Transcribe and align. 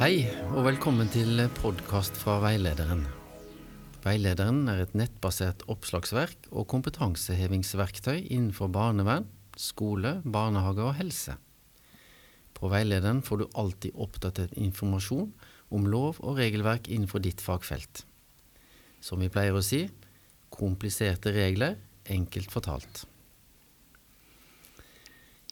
Hei, 0.00 0.22
og 0.56 0.62
velkommen 0.64 1.10
til 1.12 1.42
podkast 1.58 2.16
fra 2.16 2.38
Veilederen. 2.40 3.02
Veilederen 4.00 4.62
er 4.72 4.78
et 4.80 4.94
nettbasert 4.96 5.66
oppslagsverk 5.68 6.46
og 6.56 6.64
kompetansehevingsverktøy 6.72 8.22
innenfor 8.22 8.70
barnevern, 8.72 9.26
skole, 9.60 10.14
barnehage 10.24 10.86
og 10.86 10.96
helse. 11.02 11.36
På 12.56 12.72
Veilederen 12.72 13.20
får 13.20 13.42
du 13.42 13.46
alltid 13.60 14.00
oppdatert 14.00 14.56
informasjon 14.56 15.34
om 15.68 15.92
lov 15.92 16.24
og 16.24 16.40
regelverk 16.40 16.88
innenfor 16.88 17.20
ditt 17.20 17.44
fagfelt. 17.44 18.06
Som 19.04 19.20
vi 19.20 19.28
pleier 19.28 19.52
å 19.52 19.60
si 19.60 19.82
kompliserte 20.48 21.36
regler, 21.36 21.76
enkelt 22.08 22.48
fortalt. 22.48 23.04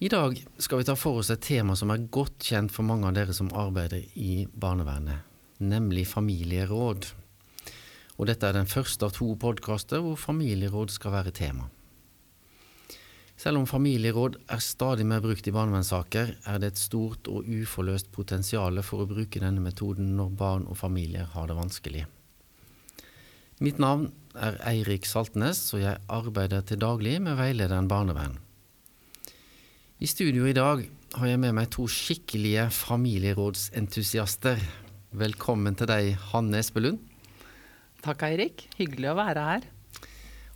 I 0.01 0.09
dag 0.09 0.47
skal 0.59 0.79
vi 0.79 0.85
ta 0.87 0.95
for 0.95 1.19
oss 1.19 1.31
et 1.35 1.41
tema 1.43 1.75
som 1.75 1.91
er 1.91 2.05
godt 2.15 2.45
kjent 2.47 2.71
for 2.71 2.87
mange 2.87 3.09
av 3.09 3.17
dere 3.17 3.35
som 3.35 3.49
arbeider 3.51 4.05
i 4.15 4.45
barnevernet, 4.47 5.25
nemlig 5.59 6.05
familieråd. 6.07 7.09
Og 8.15 8.31
dette 8.31 8.47
er 8.47 8.55
den 8.55 8.71
første 8.71 9.09
av 9.09 9.17
to 9.19 9.33
podkaster 9.43 10.05
hvor 10.05 10.15
familieråd 10.15 10.95
skal 10.95 11.17
være 11.17 11.35
tema. 11.35 11.67
Selv 13.35 13.59
om 13.59 13.67
familieråd 13.67 14.39
er 14.47 14.63
stadig 14.63 15.07
mer 15.07 15.19
brukt 15.25 15.51
i 15.51 15.57
barnevernssaker, 15.59 16.35
er 16.47 16.63
det 16.63 16.73
et 16.77 16.87
stort 16.87 17.27
og 17.27 17.51
uforløst 17.51 18.15
potensial 18.15 18.79
for 18.87 19.03
å 19.03 19.11
bruke 19.11 19.43
denne 19.43 19.63
metoden 19.67 20.15
når 20.15 20.35
barn 20.39 20.71
og 20.71 20.79
familier 20.79 21.27
har 21.35 21.51
det 21.51 21.59
vanskelig. 21.59 22.07
Mitt 23.67 23.83
navn 23.83 24.13
er 24.39 24.63
Eirik 24.63 25.11
Saltnes, 25.11 25.73
og 25.75 25.83
jeg 25.83 25.99
arbeider 26.07 26.63
til 26.63 26.79
daglig 26.87 27.19
med 27.19 27.35
veilederen 27.41 27.91
barnevern. 27.91 28.45
I 29.99 30.07
studio 30.07 30.45
i 30.47 30.53
dag 30.55 30.85
har 31.19 31.27
jeg 31.27 31.39
med 31.43 31.57
meg 31.57 31.73
to 31.75 31.89
skikkelige 31.91 32.69
familierådsentusiaster. 32.71 34.61
Velkommen 35.19 35.75
til 35.75 35.89
deg, 35.91 36.13
Hanne 36.31 36.61
Espelund. 36.63 37.01
Takk, 38.05 38.23
Eirik. 38.29 38.63
Hyggelig 38.79 39.09
å 39.11 39.17
være 39.19 39.47
her. 39.49 39.67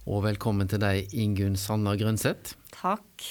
Og 0.06 0.22
velkommen 0.28 0.70
til 0.70 0.78
deg, 0.84 1.10
Ingunn 1.18 1.58
Sanna 1.58 1.96
Grønseth. 1.98 2.54
Takk. 2.70 3.26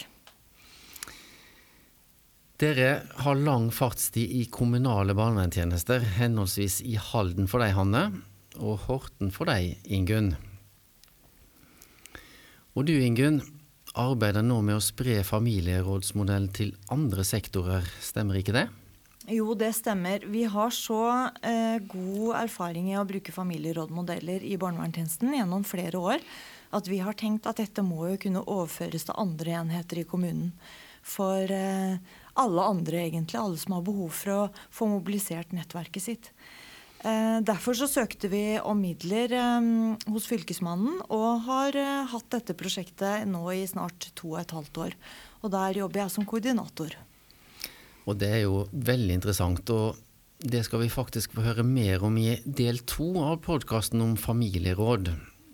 Dere 2.60 2.90
har 3.24 3.40
lang 3.40 3.72
fartstid 3.72 4.36
i 4.36 4.44
kommunale 4.52 5.16
barnevernstjenester, 5.16 6.04
henholdsvis 6.20 6.82
i 6.92 7.00
Halden 7.00 7.48
for 7.48 7.64
deg, 7.64 7.72
Hanne, 7.80 8.04
og 8.60 8.84
Horten 8.90 9.32
for 9.32 9.48
deg, 9.48 9.80
Ingunn. 9.88 10.34
Og 12.76 12.92
du, 12.92 12.98
Ingunn, 13.00 13.40
arbeider 14.00 14.46
nå 14.46 14.60
med 14.66 14.78
å 14.78 14.84
spre 14.84 15.20
familierådsmodellen 15.28 16.52
til 16.56 16.76
andre 16.94 17.26
sektorer, 17.28 17.88
stemmer 18.04 18.40
ikke 18.40 18.56
det? 18.56 18.68
Jo, 19.30 19.54
det 19.54 19.74
stemmer. 19.78 20.24
Vi 20.32 20.44
har 20.50 20.72
så 20.74 21.02
eh, 21.46 21.78
god 21.92 22.40
erfaring 22.42 22.90
i 22.92 22.98
å 22.98 23.06
bruke 23.08 23.34
familierådmodeller 23.36 24.44
i 24.48 24.58
barnevernstjenesten 24.60 25.36
gjennom 25.38 25.66
flere 25.68 26.02
år 26.02 26.26
at 26.72 26.88
vi 26.88 27.02
har 27.04 27.18
tenkt 27.20 27.48
at 27.50 27.60
dette 27.60 27.84
må 27.86 28.08
jo 28.14 28.22
kunne 28.26 28.46
overføres 28.48 29.06
til 29.08 29.20
andre 29.20 29.58
enheter 29.60 30.02
i 30.02 30.08
kommunen. 30.08 30.54
For 31.04 31.52
eh, 31.52 32.00
alle 32.40 32.66
andre, 32.66 33.06
egentlig. 33.06 33.40
Alle 33.40 33.60
som 33.60 33.76
har 33.76 33.86
behov 33.86 34.12
for 34.16 34.34
å 34.34 34.50
få 34.74 34.88
mobilisert 34.92 35.54
nettverket 35.56 36.06
sitt. 36.06 36.32
Eh, 37.02 37.38
derfor 37.42 37.74
så 37.74 37.88
søkte 37.90 38.30
vi 38.30 38.60
om 38.62 38.78
midler 38.78 39.34
eh, 39.34 39.70
hos 40.14 40.28
Fylkesmannen, 40.30 41.00
og 41.10 41.48
har 41.48 41.78
eh, 41.80 42.12
hatt 42.12 42.28
dette 42.34 42.54
prosjektet 42.58 43.26
nå 43.30 43.42
i 43.56 43.64
snart 43.70 44.12
to 44.18 44.36
og 44.36 44.44
et 44.44 44.54
halvt 44.54 44.84
år. 44.86 45.00
Og 45.42 45.54
der 45.56 45.82
jobber 45.82 46.04
jeg 46.04 46.14
som 46.14 46.28
koordinator. 46.30 46.94
Og 48.06 48.18
det 48.22 48.30
er 48.30 48.44
jo 48.46 48.68
veldig 48.72 49.18
interessant. 49.18 49.70
og 49.70 49.98
det 50.42 50.64
skal 50.66 50.82
vi 50.82 50.90
faktisk 50.90 51.36
få 51.38 51.44
høre 51.46 51.62
mer 51.62 52.02
om 52.02 52.16
i 52.18 52.40
del 52.46 52.80
to 52.90 53.12
av 53.22 53.44
podkasten 53.46 54.02
om 54.02 54.16
familieråd. 54.18 55.12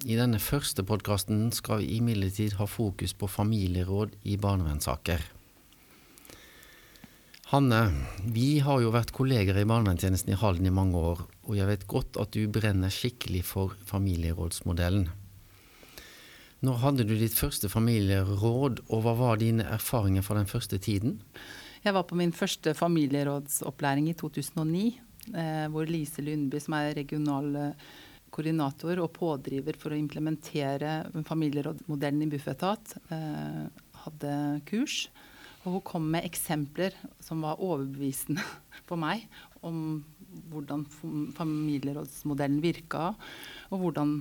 I 0.07 0.15
denne 0.15 0.39
første 0.39 0.85
podkasten 0.87 1.49
skal 1.51 1.81
vi 1.81 1.97
imidlertid 1.97 2.55
ha 2.55 2.67
fokus 2.71 3.11
på 3.11 3.27
familieråd 3.27 4.15
i 4.23 4.37
barnevernssaker. 4.39 5.36
Hanne, 7.47 7.93
vi 8.27 8.57
har 8.59 8.81
jo 8.83 8.89
vært 8.91 9.13
kolleger 9.15 9.55
i 9.55 9.63
barnevernstjenesten 9.63 10.33
i 10.33 10.37
Halden 10.39 10.65
i 10.67 10.71
mange 10.73 10.99
år, 10.99 11.21
og 11.47 11.53
jeg 11.55 11.67
vet 11.69 11.85
godt 11.87 12.17
at 12.19 12.33
du 12.35 12.41
brenner 12.51 12.91
skikkelig 12.91 13.45
for 13.47 13.75
familierådsmodellen. 13.87 15.05
Når 16.67 16.81
hadde 16.81 17.05
du 17.07 17.13
ditt 17.15 17.37
første 17.37 17.69
familieråd, 17.71 18.81
og 18.91 19.05
hva 19.05 19.13
var 19.15 19.39
dine 19.39 19.63
erfaringer 19.77 20.25
fra 20.27 20.35
den 20.41 20.49
første 20.51 20.75
tiden? 20.83 21.21
Jeg 21.85 21.95
var 21.95 22.03
på 22.09 22.17
min 22.19 22.35
første 22.35 22.73
familierådsopplæring 22.75 24.11
i 24.11 24.17
2009, 24.19 24.83
eh, 25.31 25.63
hvor 25.71 25.87
Lise 25.87 26.27
Lundby, 26.27 26.59
som 26.59 26.75
er 26.81 26.97
regional 26.99 27.49
eh, 27.61 27.87
koordinator 28.27 28.99
og 28.99 29.13
pådriver 29.15 29.79
for 29.79 29.95
å 29.95 30.01
implementere 30.01 30.99
familierådmodellen 31.31 32.27
i 32.27 32.29
Bufetat, 32.35 32.97
eh, 33.07 33.63
hadde 34.03 34.35
kurs. 34.67 35.05
Og 35.67 35.73
hun 35.75 35.83
kom 35.83 36.05
med 36.13 36.23
eksempler 36.23 36.95
som 37.19 37.43
var 37.43 37.59
overbevisende 37.59 38.43
for 38.87 38.99
meg 38.99 39.27
om 39.67 39.99
hvordan 40.47 40.85
familierådsmodellen 41.35 42.59
virka, 42.63 43.11
og 43.71 43.81
hvordan 43.81 44.19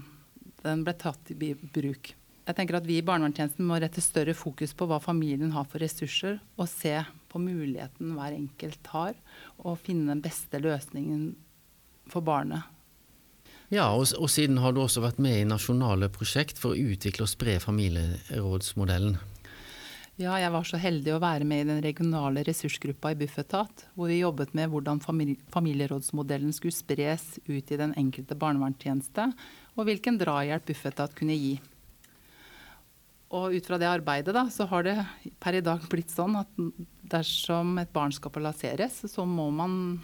den 0.65 0.83
ble 0.87 0.95
tatt 0.99 1.31
i 1.31 1.53
bruk. 1.55 2.15
Jeg 2.47 2.55
tenker 2.55 2.79
at 2.79 2.87
Vi 2.87 3.01
i 3.01 3.05
barnevernstjenesten 3.05 3.67
må 3.67 3.79
rette 3.83 4.03
større 4.03 4.35
fokus 4.39 4.75
på 4.75 4.87
hva 4.87 5.01
familien 5.03 5.53
har 5.55 5.67
for 5.71 5.83
ressurser, 5.83 6.39
og 6.59 6.71
se 6.71 6.95
på 7.31 7.43
muligheten 7.43 8.15
hver 8.15 8.37
enkelt 8.37 8.91
har, 8.95 9.19
og 9.59 9.81
finne 9.83 10.15
den 10.15 10.23
beste 10.25 10.63
løsningen 10.63 11.35
for 12.11 12.23
barnet. 12.27 12.67
Ja, 13.75 13.89
og, 13.91 14.07
og 14.15 14.31
siden 14.31 14.61
har 14.63 14.75
du 14.75 14.85
også 14.85 15.03
vært 15.03 15.19
med 15.23 15.41
i 15.41 15.49
nasjonale 15.49 16.07
prosjekt 16.15 16.59
for 16.59 16.75
å 16.75 16.93
utvikle 16.95 17.27
og 17.27 17.33
spre 17.33 17.59
familierådsmodellen. 17.63 19.19
Ja, 20.17 20.33
jeg 20.41 20.49
var 20.49 20.65
så 20.65 20.79
heldig 20.81 21.13
å 21.13 21.21
være 21.21 21.45
med 21.45 21.61
i 21.61 21.69
den 21.69 21.83
regionale 21.85 22.41
ressursgruppa 22.47 23.11
i 23.13 23.19
Bufetat, 23.21 23.83
hvor 23.93 24.09
vi 24.09 24.23
jobbet 24.23 24.55
med 24.57 24.71
hvordan 24.73 25.03
familierådsmodellen 25.05 26.55
skulle 26.57 26.73
spres 26.73 27.35
ut 27.45 27.73
i 27.73 27.77
den 27.77 27.93
enkelte 28.01 28.39
barnevernstjeneste, 28.41 29.27
og 29.77 29.85
hvilken 29.85 30.17
drahjelp 30.17 30.65
Bufetat 30.71 31.13
kunne 31.19 31.37
gi. 31.37 31.59
Og 33.37 33.59
ut 33.59 33.69
fra 33.69 33.77
det 33.83 33.91
arbeidet 33.91 34.33
da, 34.33 34.47
så 34.49 34.65
har 34.71 34.87
det 34.87 34.97
per 35.43 35.59
i 35.59 35.65
dag 35.67 35.85
blitt 35.93 36.15
sånn 36.15 36.41
at 36.41 36.49
dersom 37.13 37.77
et 37.83 37.93
barn 37.93 38.15
skal 38.17 38.33
plasseres, 38.33 39.03
så 39.13 39.29
må 39.29 39.51
man 39.53 39.99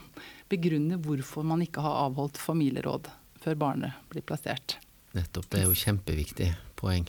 begrunne 0.53 1.01
hvorfor 1.01 1.47
man 1.47 1.65
ikke 1.65 1.81
har 1.81 2.03
avholdt 2.05 2.37
familieråd 2.37 3.09
før 3.41 3.59
barnet 3.65 4.13
blir 4.13 4.29
plassert. 4.29 4.77
Nettopp. 5.17 5.49
Det 5.49 5.63
er 5.63 5.69
jo 5.71 5.83
kjempeviktig 5.87 6.53
poeng. 6.77 7.09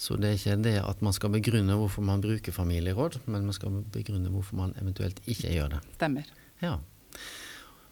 Så 0.00 0.16
det 0.16 0.30
er 0.30 0.38
ikke 0.38 0.56
det 0.64 0.78
at 0.80 1.02
man 1.04 1.12
skal 1.12 1.32
begrunne 1.34 1.76
hvorfor 1.76 2.04
man 2.04 2.22
bruker 2.24 2.54
familieråd, 2.56 3.18
men 3.26 3.44
man 3.50 3.56
skal 3.56 3.82
begrunne 3.92 4.32
hvorfor 4.32 4.56
man 4.56 4.72
eventuelt 4.80 5.20
ikke 5.28 5.52
gjør 5.52 5.74
det. 5.74 5.80
Stemmer. 5.98 6.30
Ja. 6.64 6.78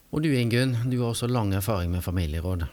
Og 0.09 0.25
du 0.25 0.31
Ingunn, 0.33 0.73
du 0.89 1.03
har 1.03 1.11
også 1.11 1.29
lang 1.29 1.53
erfaring 1.53 1.93
med 1.93 2.05
familieråd. 2.07 2.65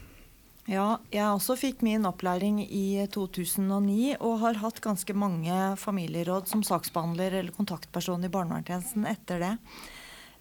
Ja, 0.72 0.96
jeg 1.14 1.28
også 1.28 1.58
fikk 1.60 1.84
min 1.86 2.08
opplæring 2.10 2.64
i 2.64 3.04
2009 3.14 4.16
og 4.16 4.40
har 4.42 4.64
hatt 4.64 4.80
ganske 4.82 5.14
mange 5.14 5.54
familieråd 5.78 6.48
som 6.50 6.64
saksbehandler 6.66 7.36
eller 7.42 7.54
kontaktperson 7.54 8.24
i 8.26 8.32
barnevernstjenesten 8.34 9.06
etter 9.12 9.44
det. 9.44 9.54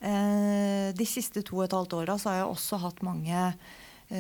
Eh, 0.00 0.94
de 0.97 1.06
siste 1.09 1.43
to 1.44 1.59
og 1.59 1.66
et 1.66 1.76
halvt 1.76 1.99
åra 1.99 2.16
har 2.25 2.38
jeg 2.38 2.53
også 2.55 2.81
hatt 2.87 3.03
mange 3.05 3.43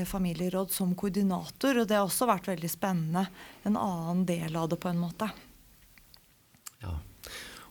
familieråd 0.08 0.72
som 0.72 0.94
koordinator. 0.98 1.80
Og 1.82 1.88
det 1.88 1.98
har 1.98 2.06
også 2.06 2.28
vært 2.30 2.48
veldig 2.52 2.70
spennende. 2.70 3.26
En 3.68 3.76
annen 3.80 4.24
del 4.28 4.56
av 4.56 4.70
det, 4.72 4.80
på 4.82 4.90
en 4.90 5.02
måte. 5.02 5.28
Ja. 6.82 6.98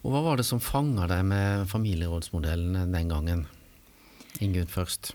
Og 0.04 0.13
hva 0.13 0.24
var 0.25 0.39
det 0.39 0.48
som 0.48 0.62
fanga 0.63 1.07
deg 1.10 1.25
med 1.27 1.68
familierådsmodellen 1.71 2.94
den 2.94 3.12
gangen? 3.12 3.45
Ingunn 4.44 4.71
først. 4.71 5.13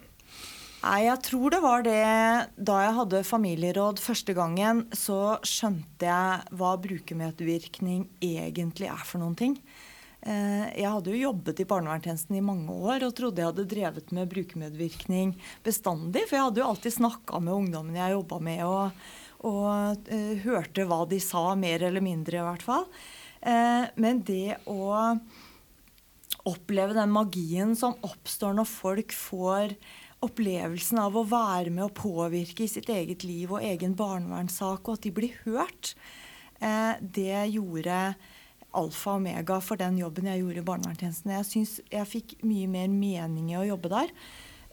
Nei, 0.79 1.09
jeg 1.09 1.19
tror 1.27 1.50
det 1.50 1.59
var 1.59 1.83
det 1.83 2.03
Da 2.55 2.77
jeg 2.85 2.95
hadde 3.01 3.25
familieråd 3.27 3.99
første 3.99 4.35
gangen, 4.37 4.85
så 4.94 5.39
skjønte 5.47 6.06
jeg 6.06 6.55
hva 6.55 6.77
brukermedvirkning 6.79 8.06
egentlig 8.23 8.91
er 8.91 9.03
for 9.05 9.23
noen 9.23 9.35
ting. 9.39 9.59
Eh, 10.26 10.67
jeg 10.81 10.91
hadde 10.91 11.12
jo 11.15 11.20
jobbet 11.29 11.61
i 11.62 11.67
barnevernstjenesten 11.69 12.38
i 12.41 12.43
mange 12.43 12.75
år 12.75 13.05
og 13.06 13.15
trodde 13.15 13.38
jeg 13.38 13.53
hadde 13.53 13.69
drevet 13.70 14.11
med 14.17 14.31
brukermedvirkning 14.32 15.37
bestandig. 15.67 16.25
For 16.26 16.38
jeg 16.38 16.47
hadde 16.49 16.62
jo 16.62 16.70
alltid 16.73 16.97
snakka 16.97 17.43
med 17.44 17.55
ungdommene 17.55 18.00
jeg 18.00 18.17
jobba 18.17 18.41
med, 18.49 18.65
og, 18.67 19.05
og 19.47 20.11
uh, 20.11 20.32
hørte 20.43 20.88
hva 20.91 21.05
de 21.11 21.20
sa, 21.23 21.44
mer 21.59 21.87
eller 21.87 22.03
mindre 22.05 22.41
i 22.41 22.49
hvert 22.49 22.67
fall. 22.67 22.88
Uh, 23.38 23.87
men 24.03 24.25
det 24.26 24.59
å 24.67 24.91
oppleve 26.49 26.97
den 26.97 27.12
magien 27.15 27.76
som 27.79 27.94
oppstår 28.03 28.56
når 28.59 28.67
folk 28.70 29.15
får 29.15 29.76
opplevelsen 30.25 30.99
av 30.99 31.15
å 31.15 31.23
være 31.31 31.70
med 31.70 31.85
og 31.85 31.94
påvirke 31.94 32.65
i 32.65 32.70
sitt 32.70 32.88
eget 32.91 33.23
liv 33.23 33.53
og 33.55 33.62
egen 33.62 33.94
barnevernssak, 33.94 34.82
og 34.82 34.99
at 34.99 35.06
de 35.06 35.15
blir 35.15 35.38
hørt, 35.44 35.94
uh, 36.59 36.99
det 36.99 37.47
gjorde 37.55 38.00
alfa 38.76 39.15
og 39.15 39.23
omega 39.23 39.59
for 39.65 39.81
den 39.81 39.97
jobben 40.00 40.29
jeg 40.29 40.43
gjorde 40.43 40.62
i 40.62 40.67
barnevernstjenesten. 40.67 41.32
Jeg 41.37 41.49
syns 41.49 41.73
jeg 41.93 42.11
fikk 42.11 42.37
mye 42.47 42.69
mer 42.70 42.93
mening 42.93 43.53
i 43.53 43.59
å 43.61 43.67
jobbe 43.70 43.91
der. 43.93 44.12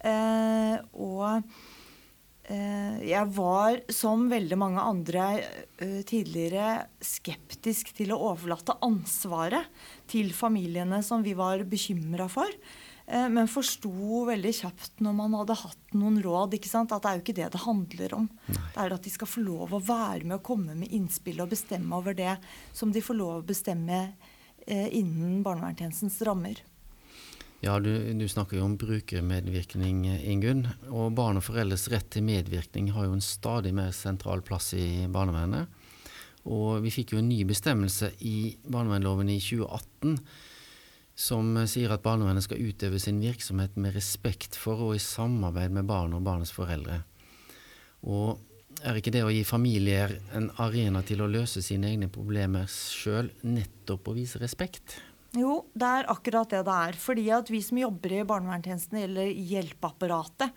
Eh, 0.06 0.76
og 1.02 1.46
eh, 2.52 2.98
jeg 3.08 3.32
var, 3.38 3.80
som 3.94 4.28
veldig 4.32 4.60
mange 4.60 4.84
andre 4.84 5.28
eh, 5.40 6.02
tidligere, 6.08 6.86
skeptisk 7.00 7.94
til 7.98 8.14
å 8.14 8.22
overlate 8.34 8.78
ansvaret 8.86 9.72
til 10.12 10.34
familiene 10.36 11.02
som 11.06 11.26
vi 11.26 11.38
var 11.38 11.66
bekymra 11.70 12.30
for. 12.32 12.52
Eh, 13.08 13.28
men 13.30 13.50
forsto 13.50 14.24
veldig 14.26 14.52
kjapt 14.60 15.02
når 15.06 15.18
man 15.18 15.36
hadde 15.38 15.58
hatt 15.60 15.98
noen 15.98 16.18
råd, 16.24 16.56
at 16.58 16.94
det 16.94 17.10
er 17.10 17.18
jo 17.20 17.24
ikke 17.24 17.38
det 17.38 17.50
det 17.54 17.64
handler 17.66 18.16
om. 18.18 18.30
Nei. 18.50 18.70
Det 18.74 18.86
er 18.86 18.96
at 18.98 19.06
de 19.06 19.14
skal 19.14 19.30
få 19.30 19.44
lov 19.46 19.76
å 19.76 19.82
være 19.84 20.24
med 20.26 20.40
og 20.40 20.46
komme 20.48 20.78
med 20.78 20.94
innspill 20.96 21.44
og 21.44 21.52
bestemme 21.54 21.98
over 21.98 22.18
det 22.18 22.38
som 22.74 22.94
de 22.94 23.04
får 23.06 23.20
lov 23.20 23.36
å 23.42 23.46
bestemme 23.46 24.00
eh, 24.66 24.90
innen 24.90 25.44
barnevernstjenestens 25.46 26.18
rammer. 26.26 26.64
Ja, 27.64 27.80
du, 27.80 27.90
du, 28.14 28.26
snakker 28.30 28.60
jo 28.60 28.66
om 28.68 28.76
brukermedvirkning, 28.78 30.04
Ingunn. 30.28 30.68
Og 30.92 31.16
barn 31.18 31.40
og 31.40 31.46
foreldres 31.48 31.88
rett 31.90 32.12
til 32.14 32.26
medvirkning 32.28 32.92
har 32.94 33.08
jo 33.08 33.16
en 33.16 33.24
stadig 33.24 33.72
mer 33.74 33.94
sentral 33.96 34.44
plass 34.46 34.74
i 34.78 35.08
barnevernet. 35.10 35.72
Og 36.46 36.84
vi 36.84 36.92
fikk 36.94 37.16
jo 37.16 37.22
en 37.22 37.32
ny 37.32 37.40
bestemmelse 37.48 38.12
i 38.22 38.54
barnevernsloven 38.70 39.32
i 39.34 39.40
2018 39.42 40.20
som 41.16 41.56
sier 41.72 41.94
at 41.96 42.04
barnevernet 42.04 42.44
skal 42.44 42.60
utøve 42.60 43.00
sin 43.00 43.22
virksomhet 43.24 43.78
med 43.80 43.96
respekt 43.96 44.58
for 44.60 44.90
og 44.90 44.98
i 44.98 45.02
samarbeid 45.02 45.72
med 45.76 45.88
barn 45.88 46.14
og 46.18 46.26
barnets 46.28 46.52
foreldre. 46.56 47.00
Og 48.06 48.36
er 48.84 49.00
ikke 49.00 49.14
det 49.16 49.24
å 49.24 49.32
gi 49.32 49.46
familier 49.48 50.18
en 50.36 50.50
arena 50.62 51.02
til 51.08 51.24
å 51.24 51.32
løse 51.32 51.64
sine 51.64 51.94
egne 51.94 52.12
problemer 52.12 52.68
sjøl, 52.70 53.32
nettopp 53.48 54.12
å 54.12 54.16
vise 54.18 54.42
respekt? 54.44 55.00
Jo, 55.36 55.66
det 55.76 55.88
er 56.00 56.10
akkurat 56.12 56.52
det 56.52 56.62
det 56.68 56.76
er. 56.90 56.98
Fordi 57.00 57.26
at 57.36 57.50
vi 57.52 57.62
som 57.64 57.80
jobber 57.80 58.14
i 58.16 58.26
barnevernstjenesten 58.28 59.00
eller 59.02 59.32
hjelpeapparatet, 59.32 60.52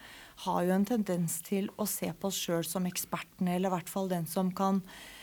har 0.44 0.58
jo 0.66 0.74
en 0.74 0.86
tendens 0.86 1.40
til 1.46 1.70
å 1.78 1.86
se 1.90 2.10
på 2.14 2.30
oss 2.30 2.38
sjøl 2.38 2.66
som 2.66 2.86
ekspertene, 2.86 3.56
eller 3.56 3.72
i 3.72 3.74
hvert 3.74 3.90
fall 3.90 4.10
den 4.10 4.28
som 4.30 4.52
kan 4.54 4.82
eh, 4.84 5.17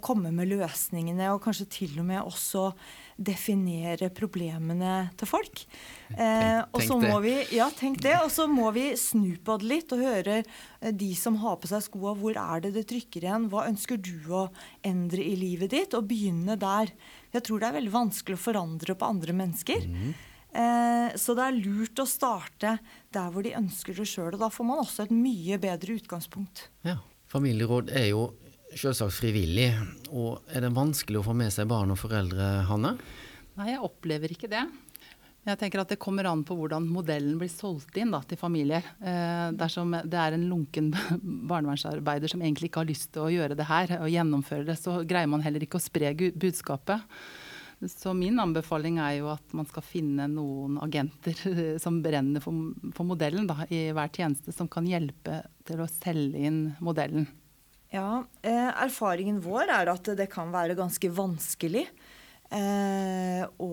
komme 0.00 0.30
med 0.32 0.48
løsningene, 0.48 1.26
og 1.34 1.42
kanskje 1.44 1.66
til 1.68 1.98
og 2.00 2.06
med 2.08 2.22
også 2.22 2.70
definere 3.16 4.10
problemene 4.12 5.08
til 5.16 5.28
folk. 5.28 5.62
Eh, 6.12 6.60
og 6.68 6.82
så 6.84 6.98
må 7.00 7.16
vi, 7.24 7.32
ja, 7.56 7.68
tenk 7.72 8.02
det. 8.04 8.14
Og 8.22 8.30
så 8.32 8.46
må 8.50 8.68
vi 8.76 8.90
snu 9.00 9.38
på 9.42 9.56
det 9.60 9.70
litt 9.70 9.94
og 9.96 10.04
høre 10.04 10.38
eh, 10.42 10.92
de 10.92 11.10
som 11.16 11.38
har 11.40 11.56
på 11.60 11.70
seg 11.70 11.84
skoa, 11.86 12.14
hvor 12.18 12.36
er 12.36 12.66
det 12.66 12.74
det 12.76 12.86
trykker 12.92 13.24
igjen? 13.24 13.48
Hva 13.52 13.66
ønsker 13.70 14.00
du 14.00 14.28
å 14.36 14.46
endre 14.86 15.24
i 15.24 15.34
livet 15.40 15.72
ditt? 15.72 15.96
Og 15.96 16.08
begynne 16.10 16.58
der. 16.60 16.92
Jeg 17.34 17.48
tror 17.48 17.62
det 17.62 17.70
er 17.70 17.78
veldig 17.80 17.96
vanskelig 17.96 18.38
å 18.38 18.46
forandre 18.46 18.96
på 18.96 19.08
andre 19.08 19.36
mennesker. 19.36 19.88
Mm. 19.88 20.14
Eh, 20.56 21.18
så 21.20 21.36
det 21.36 21.48
er 21.48 21.60
lurt 21.60 22.04
å 22.04 22.08
starte 22.08 22.78
der 23.12 23.32
hvor 23.32 23.44
de 23.44 23.56
ønsker 23.56 23.96
det 23.96 24.08
sjøl. 24.08 24.34
Og 24.34 24.40
da 24.44 24.52
får 24.52 24.68
man 24.68 24.84
også 24.84 25.06
et 25.06 25.16
mye 25.16 25.60
bedre 25.62 25.96
utgangspunkt. 25.96 26.68
Ja, 26.86 27.00
Familieråd 27.32 27.88
er 27.96 28.10
jo 28.12 28.28
selvsagt 28.80 29.16
frivillig. 29.16 29.70
Og 30.12 30.42
er 30.52 30.66
det 30.66 30.74
vanskelig 30.76 31.20
å 31.20 31.26
få 31.28 31.36
med 31.36 31.52
seg 31.54 31.68
barn 31.70 31.94
og 31.94 32.00
foreldre, 32.00 32.50
Hanne? 32.68 32.96
Nei, 33.56 33.70
jeg 33.72 33.84
opplever 33.84 34.34
ikke 34.34 34.50
det. 34.52 34.64
Jeg 35.46 35.60
tenker 35.60 35.78
at 35.78 35.92
Det 35.92 36.00
kommer 36.02 36.26
an 36.26 36.42
på 36.42 36.56
hvordan 36.58 36.88
modellen 36.90 37.36
blir 37.38 37.50
solgt 37.52 37.94
inn 38.00 38.10
da, 38.10 38.18
til 38.26 38.38
familier. 38.40 38.82
Eh, 38.98 39.52
dersom 39.54 39.94
det 39.94 40.18
er 40.18 40.34
en 40.34 40.48
lunken 40.50 40.90
barnevernsarbeider 41.50 42.32
som 42.32 42.42
egentlig 42.42 42.72
ikke 42.72 42.82
har 42.82 42.90
lyst 42.90 43.12
til 43.14 43.28
å 43.28 43.30
gjøre 43.30 43.58
det 43.58 43.68
her, 43.68 43.94
og 44.00 44.10
gjennomføre 44.10 44.66
det, 44.66 44.78
så 44.80 44.98
greier 45.06 45.30
man 45.30 45.44
heller 45.46 45.62
ikke 45.62 45.78
å 45.78 45.86
spre 45.86 46.10
budskapet. 46.34 47.06
Så 47.92 48.14
min 48.16 48.40
anbefaling 48.40 48.98
er 49.04 49.18
jo 49.20 49.30
at 49.34 49.54
man 49.54 49.68
skal 49.68 49.84
finne 49.84 50.26
noen 50.32 50.80
agenter 50.82 51.38
som 51.84 52.02
brenner 52.02 52.42
for, 52.42 52.74
for 52.96 53.06
modellen 53.06 53.46
da, 53.46 53.62
i 53.70 53.86
hver 53.94 54.10
tjeneste, 54.10 54.50
som 54.56 54.66
kan 54.72 54.88
hjelpe 54.88 55.44
til 55.68 55.84
å 55.84 55.90
selge 56.00 56.42
inn 56.50 56.62
modellen. 56.82 57.28
Ja, 57.96 58.24
eh, 58.42 58.70
Erfaringen 58.84 59.40
vår 59.44 59.72
er 59.72 59.92
at 59.92 60.12
det 60.18 60.28
kan 60.32 60.52
være 60.52 60.76
ganske 60.78 61.08
vanskelig 61.16 61.86
eh, 62.50 63.42
å, 63.46 63.70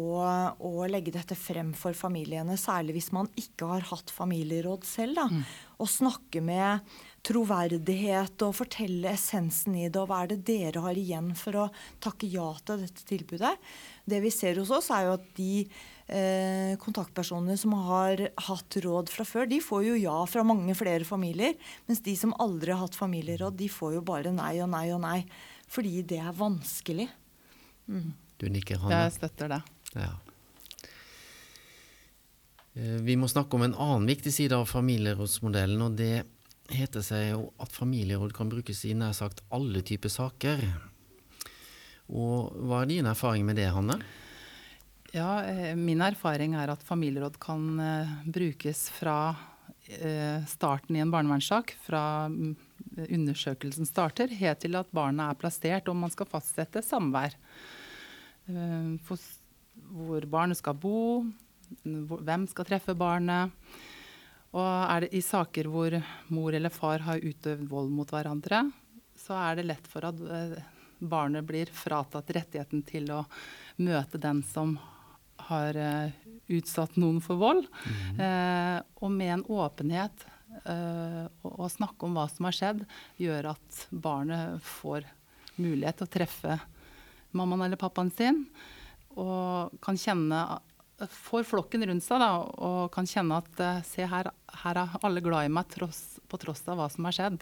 å, 0.56 0.72
legge 0.90 1.14
dette 1.16 1.36
frem 1.38 1.74
for 1.78 1.98
familiene. 1.98 2.58
Særlig 2.60 2.98
hvis 3.00 3.12
man 3.16 3.30
ikke 3.40 3.70
har 3.74 3.88
hatt 3.92 4.14
familieråd 4.14 4.86
selv. 4.88 5.18
da, 5.20 5.28
mm. 5.30 5.44
Å 5.84 5.90
snakke 5.90 6.44
med 6.46 6.94
troverdighet 7.24 8.46
og 8.46 8.56
fortelle 8.58 9.14
essensen 9.14 9.78
i 9.80 9.88
det. 9.88 10.00
Og 10.00 10.10
hva 10.12 10.24
er 10.24 10.34
det 10.34 10.44
dere 10.48 10.86
har 10.86 11.00
igjen 11.00 11.34
for 11.40 11.66
å 11.66 11.70
takke 12.04 12.30
ja 12.32 12.50
til 12.64 12.86
dette 12.86 13.08
tilbudet? 13.10 13.56
Det 14.06 14.22
vi 14.24 14.32
ser 14.34 14.62
hos 14.62 14.72
oss, 14.74 14.92
er 14.94 15.10
jo 15.10 15.18
at 15.18 15.28
de 15.38 15.54
eh, 16.08 16.74
kontaktpersonene 16.82 17.56
som 17.60 17.76
har 17.88 18.26
hatt 18.48 18.78
råd 18.84 19.12
fra 19.14 19.26
før, 19.28 19.48
de 19.50 19.60
får 19.64 19.86
jo 19.88 19.96
ja 20.00 20.18
fra 20.30 20.44
mange 20.48 20.76
flere 20.78 21.08
familier. 21.08 21.56
Mens 21.90 22.04
de 22.06 22.16
som 22.20 22.36
aldri 22.44 22.74
har 22.74 22.84
hatt 22.84 22.98
familieråd, 22.98 23.58
de 23.60 23.70
får 23.72 23.98
jo 24.00 24.04
bare 24.06 24.34
nei 24.36 24.58
og 24.64 24.72
nei 24.74 24.88
og 24.96 25.02
nei. 25.06 25.20
Fordi 25.72 26.04
det 26.08 26.20
er 26.22 26.36
vanskelig. 26.38 27.08
Mm. 27.88 28.14
Du 28.42 28.50
nikker, 28.52 28.82
Hanne. 28.84 29.06
Jeg 29.06 29.18
støtter 29.18 29.56
det. 29.56 29.62
Ja. 29.96 30.12
Eh, 32.74 33.00
vi 33.06 33.18
må 33.20 33.30
snakke 33.30 33.58
om 33.58 33.68
en 33.68 33.76
annen 33.76 34.08
viktig 34.10 34.34
side 34.34 34.58
av 34.58 34.70
familierådsmodellen. 34.70 35.82
og 35.82 35.98
det 35.98 36.26
heter 36.72 37.04
seg 37.04 37.30
jo 37.34 37.52
at 37.62 37.72
familieråd 37.76 38.34
kan 38.34 38.50
brukes 38.50 38.86
i 38.88 38.94
nær 38.98 39.14
sagt 39.14 39.44
alle 39.52 39.84
typer 39.86 40.10
saker. 40.10 40.64
Og 42.14 42.54
Hva 42.68 42.82
er 42.82 42.92
din 42.92 43.06
erfaring 43.10 43.46
med 43.46 43.58
det, 43.58 43.72
Hanne? 43.72 44.02
Ja, 45.14 45.44
eh, 45.46 45.76
Min 45.78 46.02
erfaring 46.02 46.56
er 46.58 46.72
at 46.74 46.82
familieråd 46.82 47.36
kan 47.38 47.66
uh, 47.78 48.14
brukes 48.26 48.88
fra 48.90 49.36
uh, 49.36 50.46
starten 50.50 50.96
i 50.98 51.02
en 51.04 51.12
barnevernssak, 51.14 51.76
fra 51.86 52.26
um, 52.34 52.56
undersøkelsen 52.98 53.86
starter, 53.86 54.34
helt 54.34 54.64
til 54.66 54.74
at 54.80 54.90
barna 54.90 55.28
er 55.30 55.38
plassert 55.38 55.92
og 55.92 56.00
man 56.02 56.10
skal 56.14 56.26
fastsette 56.32 56.82
samvær. 56.82 57.36
Hvor 59.94 60.26
barnet 60.30 60.58
skal 60.60 60.78
bo, 60.82 61.24
hvem 61.86 62.48
skal 62.50 62.68
treffe 62.68 62.96
barnet. 62.98 63.54
Og 64.54 64.66
er 64.66 65.06
det 65.06 65.14
i 65.16 65.22
saker 65.24 65.70
hvor 65.72 65.96
mor 66.34 66.58
eller 66.58 66.74
far 66.74 67.06
har 67.06 67.24
utøvd 67.24 67.70
vold 67.70 67.94
mot 67.94 68.10
hverandre, 68.14 68.66
så 69.16 69.38
er 69.46 69.62
det 69.62 69.70
lett 69.70 69.88
for 69.90 70.10
at 70.10 70.20
barnet 71.00 71.48
blir 71.48 71.72
fratatt 71.74 72.34
rettigheten 72.36 72.84
til 72.90 73.10
å 73.16 73.24
møte 73.82 74.22
den 74.22 74.44
som 74.46 74.76
har 75.50 75.78
uh, 75.78 76.12
utsatt 76.54 76.98
noen 77.02 77.20
for 77.24 77.40
vold. 77.42 77.66
Mm. 77.86 78.20
Uh, 78.20 78.78
og 79.04 79.14
med 79.14 79.34
en 79.38 79.46
åpenhet 79.56 80.26
uh, 80.68 81.26
å 81.44 81.70
snakke 81.72 82.08
om 82.08 82.18
hva 82.18 82.28
som 82.32 82.50
har 82.50 82.58
skjedd, 82.58 82.84
gjør 83.22 83.54
at 83.54 83.82
barnet 83.92 84.62
får 84.66 85.08
mulighet 85.56 86.02
til 86.02 86.08
å 86.08 86.14
treffe 86.18 86.60
mammaen 87.34 87.68
eller 87.68 87.82
pappaen 87.82 88.14
sin. 88.14 88.46
Og 89.18 89.74
kan 89.84 90.00
kjenne 90.00 90.46
Får 91.10 91.42
flokken 91.44 91.82
rundt 91.90 92.06
seg 92.06 92.22
da, 92.22 92.30
og 92.64 92.94
kan 92.94 93.08
kjenne 93.10 93.40
at 93.42 93.58
se 93.84 94.06
her, 94.08 94.30
her 94.62 94.78
er 94.80 94.94
alle 95.04 95.24
glad 95.26 95.50
i 95.50 95.52
meg 95.52 95.66
tross, 95.74 96.22
på 96.30 96.38
tross 96.40 96.62
av 96.70 96.78
hva 96.80 96.86
som 96.94 97.10
har 97.10 97.16
skjedd. 97.18 97.42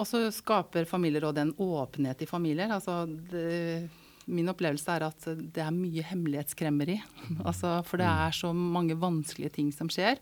Og 0.00 0.08
så 0.08 0.22
skaper 0.34 0.88
familierådet 0.88 1.44
en 1.44 1.54
åpenhet 1.62 2.24
i 2.24 2.26
familier. 2.26 2.72
Altså 2.72 3.04
det, 3.06 3.90
min 4.26 4.50
opplevelse 4.52 4.94
er 4.94 5.06
at 5.08 5.28
det 5.54 5.62
er 5.62 5.74
mye 5.74 6.04
hemmelighetskremmeri. 6.06 6.98
altså, 7.48 7.80
for 7.88 8.02
det 8.02 8.08
er 8.08 8.36
så 8.36 8.52
mange 8.56 8.98
vanskelige 8.98 9.56
ting 9.58 9.72
som 9.74 9.90
skjer. 9.92 10.20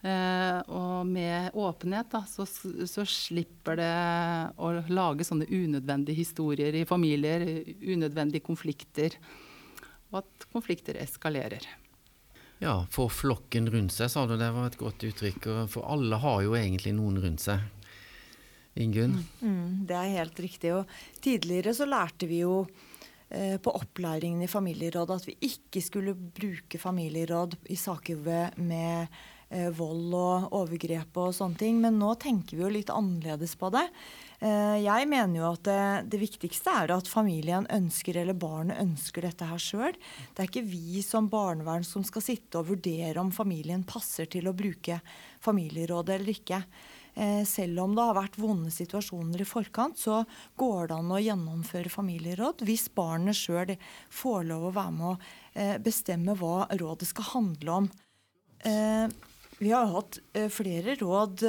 Eh, 0.00 0.58
og 0.72 1.04
med 1.04 1.52
åpenhet 1.60 2.08
da, 2.14 2.22
så, 2.24 2.46
så, 2.88 3.04
slipper 3.04 3.76
det 3.76 3.90
å 4.56 4.70
lage 4.88 5.26
sånne 5.28 5.44
unødvendige 5.44 6.22
historier 6.22 6.78
i 6.78 6.86
familier. 6.88 7.44
Unødvendige 7.84 8.44
konflikter. 8.46 9.18
Og 10.10 10.22
at 10.22 10.48
konflikter 10.54 10.98
eskalerer. 11.00 11.68
Ja, 12.60 12.82
få 12.92 13.06
flokken 13.12 13.70
rundt 13.72 13.94
seg, 13.94 14.10
sa 14.12 14.26
du. 14.28 14.34
Det 14.40 14.50
var 14.52 14.68
et 14.68 14.80
godt 14.80 15.04
uttrykk. 15.08 15.46
For 15.72 15.84
alle 15.88 16.18
har 16.20 16.42
jo 16.44 16.56
egentlig 16.58 16.92
noen 16.96 17.20
rundt 17.22 17.44
seg. 17.44 17.62
Ingunn? 18.80 19.16
Mm, 19.40 19.86
det 19.88 19.96
er 19.96 20.16
helt 20.18 20.40
riktig. 20.40 20.72
Og 20.76 21.20
tidligere 21.24 21.74
så 21.76 21.88
lærte 21.88 22.28
vi 22.30 22.42
jo 22.44 22.62
på 23.30 23.72
opplæringen 23.78 24.42
i 24.42 24.50
familieråd 24.50 25.12
at 25.14 25.26
vi 25.28 25.36
ikke 25.46 25.78
skulle 25.84 26.16
bruke 26.18 26.80
familieråd 26.82 27.54
i 27.70 27.76
saker 27.78 28.24
med 28.58 29.06
eh, 29.50 29.68
vold 29.74 30.14
og 30.16 30.56
overgrep 30.56 31.18
og 31.20 31.34
sånne 31.36 31.58
ting. 31.60 31.80
Men 31.82 31.98
nå 32.00 32.14
tenker 32.20 32.56
vi 32.56 32.64
jo 32.64 32.72
litt 32.72 32.92
annerledes 32.94 33.56
på 33.60 33.70
det. 33.74 33.86
Eh, 34.40 34.78
jeg 34.84 35.08
mener 35.10 35.40
jo 35.40 35.48
at 35.50 35.64
det, 35.66 35.80
det, 36.14 36.22
viktigste 36.22 36.74
er 36.82 36.94
at 36.94 37.10
familien 37.10 37.66
ønsker, 37.72 38.20
eller 38.22 38.38
barnet 38.38 38.80
ønsker 38.82 39.26
dette 39.26 39.48
her 39.50 39.60
sjøl. 39.60 39.98
Det 40.32 40.44
er 40.44 40.50
ikke 40.50 40.66
vi 40.66 41.02
som 41.06 41.28
barnevern 41.32 41.86
som 41.86 42.06
skal 42.06 42.24
sitte 42.24 42.62
og 42.62 42.70
vurdere 42.72 43.20
om 43.20 43.34
familien 43.34 43.84
passer 43.84 44.30
til 44.30 44.48
å 44.48 44.56
bruke 44.56 45.00
familierådet 45.44 46.16
eller 46.18 46.34
ikke. 46.34 46.64
Eh, 47.14 47.42
selv 47.48 47.82
om 47.84 47.94
det 47.96 48.04
har 48.06 48.16
vært 48.16 48.38
vonde 48.40 48.70
situasjoner 48.72 49.42
i 49.42 49.48
forkant, 49.48 49.98
så 49.98 50.22
går 50.60 50.90
det 50.90 50.98
an 50.98 51.14
å 51.14 51.22
gjennomføre 51.22 51.92
familieråd 51.92 52.62
hvis 52.66 52.88
barnet 52.94 53.38
sjøl 53.38 53.74
får 54.14 54.46
lov 54.50 54.68
å 54.68 54.76
være 54.76 54.94
med 54.98 55.08
å 55.10 55.16
eh, 55.54 55.74
bestemme 55.82 56.36
hva 56.38 56.68
rådet 56.80 57.10
skal 57.10 57.30
handle 57.32 57.80
om. 57.80 57.90
Eh, 58.66 59.08
vi 59.60 59.74
har 59.74 59.90
hatt 59.92 60.22
flere 60.48 60.94
råd 60.96 61.42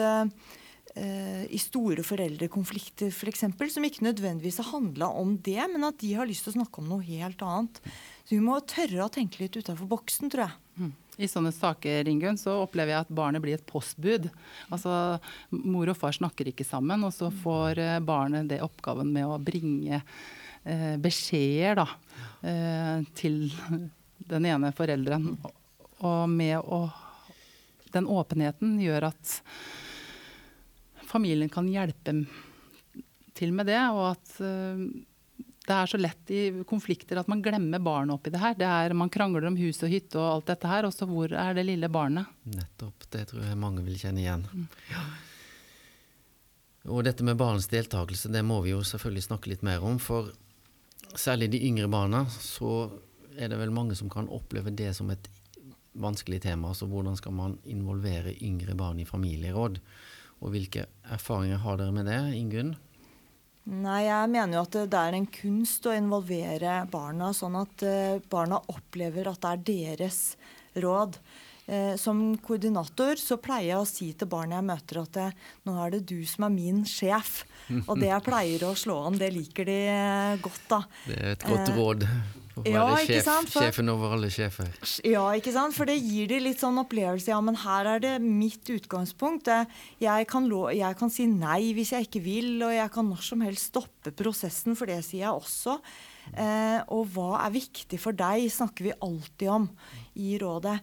i 0.92 1.60
store 1.62 2.04
foreldrekonflikter 2.04 3.08
f.eks., 3.08 3.46
for 3.56 3.72
som 3.72 3.86
ikke 3.88 4.04
nødvendigvis 4.04 4.58
har 4.60 4.68
handla 4.74 5.08
om 5.16 5.38
det, 5.40 5.62
men 5.72 5.86
at 5.88 6.02
de 6.02 6.10
har 6.18 6.28
lyst 6.28 6.44
til 6.44 6.52
å 6.52 6.58
snakke 6.58 6.82
om 6.82 6.90
noe 6.92 7.06
helt 7.08 7.40
annet. 7.48 7.80
Så 8.26 8.36
vi 8.36 8.42
må 8.44 8.58
tørre 8.68 9.06
å 9.06 9.14
tenke 9.16 9.40
litt 9.40 9.56
utafor 9.56 9.88
boksen, 9.94 10.28
tror 10.34 10.50
jeg. 10.50 10.58
Mm. 10.82 10.92
I 11.22 11.28
sånne 11.30 11.52
saker 11.54 12.08
Ingun, 12.10 12.40
så 12.40 12.56
opplever 12.64 12.96
jeg 12.96 13.06
at 13.06 13.14
barnet 13.14 13.44
blir 13.44 13.60
et 13.60 13.68
postbud. 13.68 14.30
Altså, 14.74 15.20
Mor 15.54 15.92
og 15.92 16.00
far 16.00 16.16
snakker 16.18 16.50
ikke 16.50 16.66
sammen, 16.66 17.04
og 17.06 17.14
så 17.14 17.30
får 17.44 17.82
eh, 17.84 18.00
barnet 18.04 18.50
det 18.50 18.62
oppgaven 18.66 19.12
med 19.14 19.28
å 19.30 19.38
bringe 19.42 20.00
eh, 20.00 20.96
beskjeder 21.02 21.84
da, 21.84 21.88
eh, 22.48 23.04
til 23.18 23.44
den 24.32 24.50
ene 24.50 24.74
forelderen. 24.76 25.36
Og 26.02 26.26
med 26.32 26.58
å 26.64 26.88
Den 27.92 28.06
åpenheten 28.08 28.78
gjør 28.80 29.10
at 29.10 29.32
familien 31.04 31.50
kan 31.52 31.66
hjelpe 31.68 32.14
til 33.36 33.52
med 33.52 33.68
det, 33.68 33.82
og 33.92 34.14
at 34.14 34.32
uh, 34.40 34.80
det 35.72 35.78
er 35.78 35.88
så 35.88 36.00
lett 36.00 36.32
i 36.36 36.42
konflikter 36.68 37.22
at 37.22 37.30
man 37.32 37.42
glemmer 37.44 37.80
barnet 37.84 38.18
oppi 38.18 38.32
det 38.34 38.42
her. 38.42 38.56
Det 38.60 38.68
er, 38.68 38.96
man 38.98 39.12
krangler 39.14 39.48
om 39.48 39.58
hus 39.60 39.80
og 39.86 39.92
hytte 39.94 40.20
og 40.20 40.28
alt 40.28 40.52
dette 40.52 40.72
her, 40.72 40.88
og 40.88 40.94
så 40.96 41.08
hvor 41.08 41.32
er 41.32 41.56
det 41.56 41.68
lille 41.70 41.90
barnet? 41.92 42.28
Nettopp. 42.52 43.08
Det 43.12 43.28
tror 43.32 43.46
jeg 43.48 43.60
mange 43.60 43.84
vil 43.86 44.00
kjenne 44.02 44.24
igjen. 44.24 44.44
Mm. 44.52 44.68
Og 46.92 47.04
dette 47.06 47.24
med 47.24 47.40
barns 47.40 47.70
deltakelse, 47.72 48.32
det 48.34 48.44
må 48.44 48.60
vi 48.66 48.74
jo 48.74 48.82
selvfølgelig 48.84 49.28
snakke 49.30 49.52
litt 49.54 49.64
mer 49.66 49.84
om. 49.86 50.00
For 50.02 50.32
særlig 51.16 51.52
de 51.54 51.64
yngre 51.70 51.88
barna, 51.92 52.26
så 52.34 52.90
er 53.38 53.52
det 53.52 53.60
vel 53.62 53.74
mange 53.74 53.96
som 53.96 54.10
kan 54.12 54.30
oppleve 54.34 54.74
det 54.76 54.92
som 54.98 55.12
et 55.14 55.30
vanskelig 56.02 56.42
tema. 56.44 56.72
Altså 56.72 56.88
hvordan 56.90 57.16
skal 57.20 57.36
man 57.38 57.60
involvere 57.70 58.34
yngre 58.42 58.76
barn 58.76 59.00
i 59.00 59.08
familieråd? 59.08 59.80
Og 60.42 60.56
hvilke 60.56 60.88
erfaringer 61.14 61.62
har 61.62 61.78
dere 61.78 61.94
med 61.96 62.10
det, 62.10 62.22
Ingunn? 62.36 62.76
Nei, 63.72 64.04
Jeg 64.04 64.28
mener 64.28 64.58
jo 64.58 64.62
at 64.66 64.74
det 64.92 65.00
er 65.00 65.16
en 65.16 65.26
kunst 65.32 65.86
å 65.88 65.94
involvere 65.96 66.82
barna, 66.92 67.30
sånn 67.32 67.56
at 67.56 67.84
eh, 67.88 68.18
barna 68.28 68.58
opplever 68.68 69.30
at 69.32 69.40
det 69.46 69.52
er 69.54 69.62
deres 69.70 70.18
råd. 70.84 71.16
Eh, 71.72 71.94
som 71.96 72.34
koordinator 72.44 73.16
så 73.16 73.38
pleier 73.40 73.70
jeg 73.70 73.80
å 73.80 73.88
si 73.88 74.10
til 74.12 74.28
barn 74.28 74.52
jeg 74.52 74.68
møter 74.68 74.98
at 75.06 75.14
det, 75.16 75.30
nå 75.64 75.78
er 75.80 75.94
det 75.94 76.02
du 76.10 76.20
som 76.28 76.50
er 76.50 76.52
min 76.52 76.84
sjef. 76.88 77.46
Og 77.86 77.96
det 78.02 78.10
jeg 78.10 78.26
pleier 78.26 78.66
å 78.68 78.76
slå 78.76 78.98
an, 79.08 79.16
det 79.22 79.32
liker 79.32 79.70
de 79.70 79.80
godt, 80.44 80.64
da. 80.68 80.84
Det 81.08 81.18
er 81.18 81.34
et 81.38 81.46
godt 81.48 81.72
råd. 81.78 82.08
Å 82.52 82.64
være 82.66 82.74
ja, 82.76 82.88
sjef, 83.08 83.28
For, 83.48 83.64
sjefen 83.64 83.90
over 83.94 84.18
alle 84.18 84.28
sjefer. 84.34 84.68
Ja, 85.08 85.24
ikke 85.38 85.54
sant. 85.56 85.76
For 85.78 85.88
det 85.88 85.96
gir 86.02 86.28
de 86.28 86.42
litt 86.44 86.60
sånn 86.60 86.82
opplevelse. 86.82 87.32
Ja, 87.32 87.40
men 87.44 87.56
her 87.62 87.88
er 87.94 88.02
det 88.04 88.12
mitt 88.20 88.68
utgangspunkt. 88.74 89.48
Jeg 90.04 90.28
kan, 90.28 90.50
jeg 90.76 90.98
kan, 91.00 91.14
si 91.14 91.30
nei 91.32 91.72
hvis 91.78 91.94
jeg 91.96 92.10
ikke 92.10 92.24
vil, 92.26 92.50
og 92.68 92.74
jeg 92.76 92.92
kan 92.92 93.08
når 93.08 93.24
som 93.30 93.46
helst 93.46 93.72
stoppe 93.72 94.12
prosessen, 94.12 94.76
for 94.76 94.92
det 94.92 95.00
sier 95.08 95.30
jeg 95.30 95.38
også. 95.38 95.78
Eh, 96.36 96.82
og 96.92 97.08
hva 97.16 97.46
er 97.46 97.56
viktig 97.56 98.02
for 98.02 98.18
deg, 98.20 98.50
snakker 98.52 98.90
vi 98.90 99.00
alltid 99.00 99.56
om 99.56 99.72
i 100.20 100.36
rådet. 100.42 100.76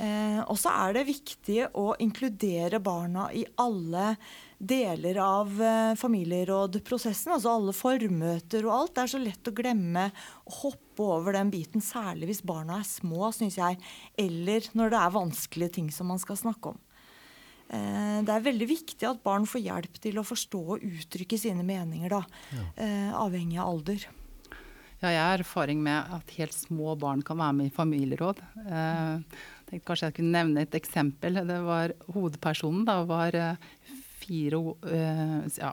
Eh, 0.00 0.40
og 0.48 0.56
så 0.56 0.72
er 0.86 0.96
det 0.96 1.08
viktig 1.10 1.58
å 1.76 1.92
inkludere 2.00 2.80
barna 2.82 3.26
i 3.36 3.42
alle 3.60 4.14
deler 4.56 5.18
av 5.20 5.58
eh, 5.60 5.94
familierådprosessen. 5.98 7.34
Altså 7.34 7.52
alle 7.52 7.74
formøter 7.76 8.64
og 8.68 8.76
alt. 8.76 8.94
Det 8.96 9.04
er 9.04 9.12
så 9.12 9.20
lett 9.20 9.50
å 9.50 9.56
glemme 9.56 10.06
å 10.48 10.54
hoppe 10.62 11.08
over 11.18 11.36
den 11.36 11.50
biten, 11.52 11.84
særlig 11.84 12.30
hvis 12.30 12.44
barna 12.46 12.80
er 12.80 12.88
små, 12.88 13.32
syns 13.36 13.58
jeg. 13.60 13.78
Eller 14.20 14.70
når 14.78 14.94
det 14.94 15.02
er 15.02 15.18
vanskelige 15.18 15.76
ting 15.78 15.92
som 15.92 16.08
man 16.12 16.22
skal 16.22 16.40
snakke 16.40 16.72
om. 16.72 16.80
Eh, 17.72 18.18
det 18.24 18.32
er 18.32 18.48
veldig 18.48 18.68
viktig 18.68 19.08
at 19.08 19.22
barn 19.24 19.48
får 19.48 19.64
hjelp 19.64 20.00
til 20.04 20.20
å 20.20 20.26
forstå 20.26 20.64
og 20.76 20.88
uttrykke 20.88 21.38
sine 21.40 21.64
meninger, 21.66 22.12
da, 22.12 22.24
ja. 22.52 22.66
Eh, 22.84 23.14
avhengig 23.16 23.60
av 23.60 23.70
alder. 23.76 24.08
Ja, 25.02 25.10
jeg 25.10 25.22
har 25.24 25.40
erfaring 25.42 25.80
med 25.82 26.12
at 26.14 26.36
helt 26.36 26.54
små 26.54 26.92
barn 26.94 27.24
kan 27.26 27.40
være 27.40 27.56
med 27.58 27.72
i 27.72 27.74
familieråd. 27.74 28.38
Eh, 28.62 29.40
tenkte 29.72 29.88
kanskje 29.88 30.10
jeg 30.10 30.18
kunne 30.20 30.36
nevne 30.36 30.66
et 30.66 30.76
eksempel. 30.76 31.40
Det 31.48 31.58
var 31.64 31.94
Hovedpersonen 32.12 32.84
da 32.88 33.00
var 33.08 33.36
fire, 34.22 34.60
uh, 34.60 35.40
ja, 35.56 35.72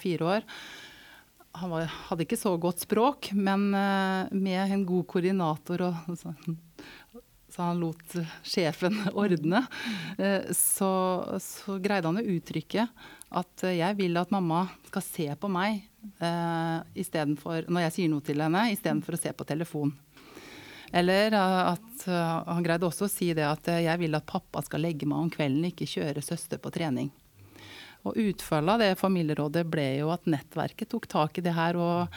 fire 0.00 0.24
år. 0.24 0.46
Han 1.54 1.70
var, 1.70 1.90
hadde 2.08 2.24
ikke 2.24 2.40
så 2.40 2.56
godt 2.58 2.82
språk, 2.82 3.30
men 3.36 3.68
uh, 3.76 4.30
med 4.32 4.74
en 4.74 4.86
god 4.88 5.06
koordinator 5.12 5.84
og 5.86 6.16
så, 6.18 6.32
så 7.52 7.68
han 7.68 7.82
lot 7.82 8.16
sjefen 8.42 8.96
ordne, 9.22 9.62
så, 10.50 10.92
så, 11.38 11.76
greide 11.82 12.10
han 12.10 12.18
å 12.18 12.30
uttrykke 12.34 12.88
at 13.34 13.66
jeg 13.66 13.98
vil 13.98 14.18
at 14.18 14.32
mamma 14.34 14.64
skal 14.88 15.04
se 15.04 15.28
på 15.38 15.50
meg 15.50 15.84
uh, 16.22 16.82
når 16.82 17.86
jeg 17.86 17.94
sier 17.94 18.10
noe 18.10 18.24
til 18.26 18.42
henne, 18.42 18.66
istedenfor 18.74 19.14
å 19.14 19.22
se 19.22 19.34
på 19.34 19.46
telefon. 19.46 19.94
Eller 20.94 21.34
at 21.34 21.93
han 22.08 22.64
greide 22.64 22.86
også 22.88 23.08
å 23.08 23.12
si 23.12 23.30
det 23.36 23.46
at 23.48 23.68
jeg 23.68 24.00
vil 24.00 24.16
at 24.18 24.26
pappa 24.28 24.62
skal 24.64 24.84
legge 24.84 25.08
meg 25.08 25.26
om 25.26 25.30
kvelden, 25.32 25.68
ikke 25.70 25.88
kjøre 25.88 26.24
søster 26.24 26.60
på 26.62 26.72
trening. 26.74 27.12
Og 28.04 28.18
utfallet 28.20 28.74
av 28.74 28.82
det 28.82 29.00
familierådet 29.00 29.64
ble 29.72 29.86
jo 30.02 30.10
at 30.12 30.28
nettverket 30.28 30.90
tok 30.92 31.08
tak 31.08 31.40
i 31.40 31.44
det 31.44 31.54
her 31.56 31.78
og 31.80 32.16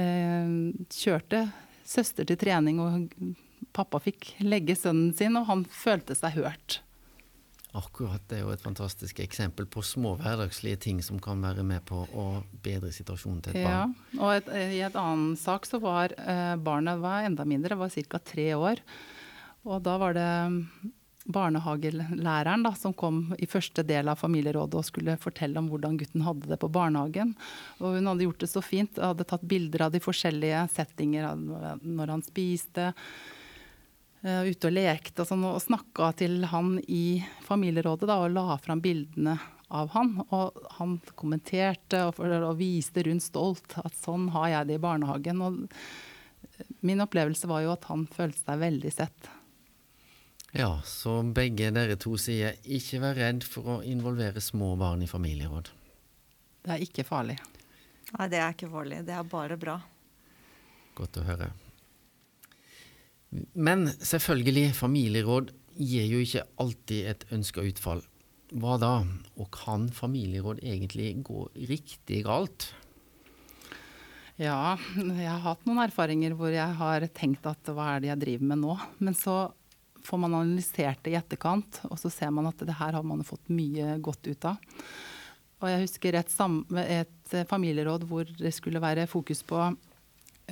eh, 0.00 0.52
kjørte 0.88 1.44
søster 1.88 2.28
til 2.28 2.40
trening, 2.40 2.80
og 2.80 3.32
pappa 3.76 4.00
fikk 4.02 4.34
legge 4.44 4.76
sønnen 4.76 5.12
sin, 5.16 5.36
og 5.40 5.48
han 5.48 5.64
følte 5.72 6.16
seg 6.16 6.38
hørt. 6.40 6.80
Akkurat. 7.76 8.22
Det 8.28 8.38
er 8.38 8.46
jo 8.46 8.52
et 8.54 8.64
fantastisk 8.64 9.20
eksempel 9.20 9.66
på 9.68 9.82
små 9.84 10.14
hverdagslige 10.20 10.80
ting 10.86 11.02
som 11.04 11.20
kan 11.20 11.42
være 11.44 11.64
med 11.66 11.84
på 11.88 12.00
å 12.16 12.26
bedre 12.64 12.90
situasjonen 12.94 13.42
til 13.44 13.58
et 13.58 13.68
barn. 13.68 13.92
Ja, 13.92 14.22
og 14.24 14.32
et, 14.38 14.48
I 14.78 14.80
et 14.86 14.96
annen 14.96 15.36
sak 15.36 15.68
så 15.68 15.80
var 15.82 16.14
eh, 16.16 16.56
barnet 16.56 17.02
var 17.04 17.28
enda 17.28 17.44
mindre, 17.48 17.76
var 17.76 17.92
ca. 17.92 18.22
tre 18.32 18.48
år. 18.56 18.80
Og 19.68 19.82
da 19.84 19.98
var 20.00 20.16
det 20.16 20.28
barnehagelæreren 21.28 22.62
da, 22.64 22.72
som 22.72 22.94
kom 22.96 23.34
i 23.38 23.46
første 23.46 23.84
del 23.84 24.08
av 24.08 24.20
familierådet 24.20 24.78
og 24.80 24.86
skulle 24.86 25.18
fortelle 25.20 25.60
om 25.60 25.68
hvordan 25.68 25.98
gutten 26.00 26.24
hadde 26.24 26.48
det 26.48 26.56
på 26.62 26.70
barnehagen. 26.72 27.34
Og 27.82 27.98
hun 27.98 28.08
hadde 28.08 28.24
gjort 28.24 28.44
det 28.44 28.48
så 28.48 28.62
fint. 28.64 29.00
Hadde 29.02 29.26
tatt 29.28 29.44
bilder 29.48 29.86
av 29.86 29.92
de 29.92 30.00
forskjellige 30.00 30.64
settinger 30.72 31.28
når 31.36 32.14
han 32.14 32.24
spiste. 32.24 32.94
Uh, 34.24 34.48
ute 34.48 34.66
og 34.66 34.74
lekte 34.74 35.22
og 35.22 35.28
sånn, 35.28 35.44
og 35.46 35.60
snakka 35.62 36.08
til 36.18 36.40
han 36.50 36.72
i 36.90 37.20
familierådet 37.46 38.08
da, 38.08 38.16
og 38.24 38.32
la 38.34 38.56
fram 38.58 38.80
bildene 38.82 39.36
av 39.68 39.92
han. 39.92 40.16
Og 40.32 40.58
han 40.80 40.96
kommenterte 41.12 42.06
og, 42.08 42.24
og 42.24 42.56
viste 42.58 43.04
rundt 43.06 43.28
stolt 43.28 43.76
at 43.84 43.94
sånn 44.00 44.30
har 44.34 44.54
jeg 44.56 44.72
det 44.72 44.80
i 44.80 44.86
barnehagen. 44.88 45.44
Og 45.44 46.78
min 46.80 47.04
opplevelse 47.04 47.50
var 47.50 47.66
jo 47.66 47.76
at 47.76 47.84
han 47.92 48.08
følte 48.10 48.40
seg 48.40 48.64
veldig 48.64 48.94
sett. 48.96 49.34
Ja, 50.56 50.80
så 50.84 51.20
begge 51.36 51.68
dere 51.76 51.98
to 52.00 52.14
sier 52.20 52.56
ikke 52.64 53.02
vær 53.02 53.18
redd 53.20 53.44
for 53.44 53.68
å 53.68 53.78
involvere 53.84 54.40
små 54.40 54.72
barn 54.80 55.04
i 55.04 55.10
familieråd. 55.10 55.68
Det 56.64 56.74
er 56.74 56.84
ikke 56.84 57.04
farlig. 57.04 57.36
Nei, 58.14 58.28
det 58.32 58.40
er 58.40 58.54
ikke 58.54 58.70
farlig. 58.72 59.02
Det 59.04 59.12
er 59.12 59.28
bare 59.28 59.58
bra. 59.60 59.76
Godt 60.96 61.20
å 61.20 61.26
høre. 61.26 61.50
Men 63.52 63.90
selvfølgelig, 64.00 64.72
familieråd 64.78 65.52
gir 65.78 66.08
jo 66.08 66.22
ikke 66.24 66.46
alltid 66.64 67.10
et 67.12 67.26
ønska 67.36 67.64
utfall. 67.68 68.00
Hva 68.56 68.78
da? 68.80 68.92
Og 69.36 69.50
kan 69.52 69.90
familieråd 69.92 70.62
egentlig 70.64 71.12
gå 71.28 71.44
riktig 71.68 72.22
galt? 72.24 72.70
Ja, 74.40 74.78
jeg 74.96 75.28
har 75.28 75.44
hatt 75.44 75.68
noen 75.68 75.82
erfaringer 75.84 76.32
hvor 76.38 76.54
jeg 76.54 76.78
har 76.80 77.04
tenkt 77.12 77.46
at 77.50 77.68
hva 77.74 77.92
er 77.94 78.02
det 78.02 78.12
jeg 78.14 78.22
driver 78.24 78.52
med 78.54 78.62
nå? 78.64 78.76
Men 79.04 79.16
så 79.18 79.36
får 80.08 80.20
man 80.24 80.38
analysert 80.38 81.02
det 81.04 81.12
i 81.12 81.18
etterkant, 81.18 81.82
og 81.90 81.98
så 82.00 82.10
ser 82.12 82.32
man 82.34 82.48
at 82.48 82.64
det 82.64 82.76
her 82.78 82.96
har 82.96 83.06
man 83.06 83.26
fått 83.26 83.50
mye 83.52 83.98
godt 84.04 84.30
ut 84.30 84.48
av. 84.48 84.58
Og 85.58 85.70
jeg 85.72 85.84
husker 85.84 86.16
et, 86.16 86.34
et 86.86 87.38
familieråd 87.50 88.04
hvor 88.08 88.28
det 88.38 88.52
skulle 88.54 88.82
være 88.82 89.08
fokus 89.10 89.42
på 89.46 89.58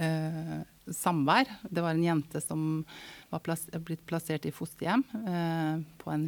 eh, 0.02 0.56
samvær. 0.90 1.50
Det 1.62 1.84
var 1.84 1.94
en 1.94 2.04
jente 2.04 2.42
som 2.42 2.82
var 3.30 3.42
plass, 3.46 3.66
blitt 3.86 4.02
plassert 4.08 4.48
i 4.48 4.54
fosterhjem 4.54 5.04
eh, 5.22 5.84
på 6.02 6.12
en 6.14 6.26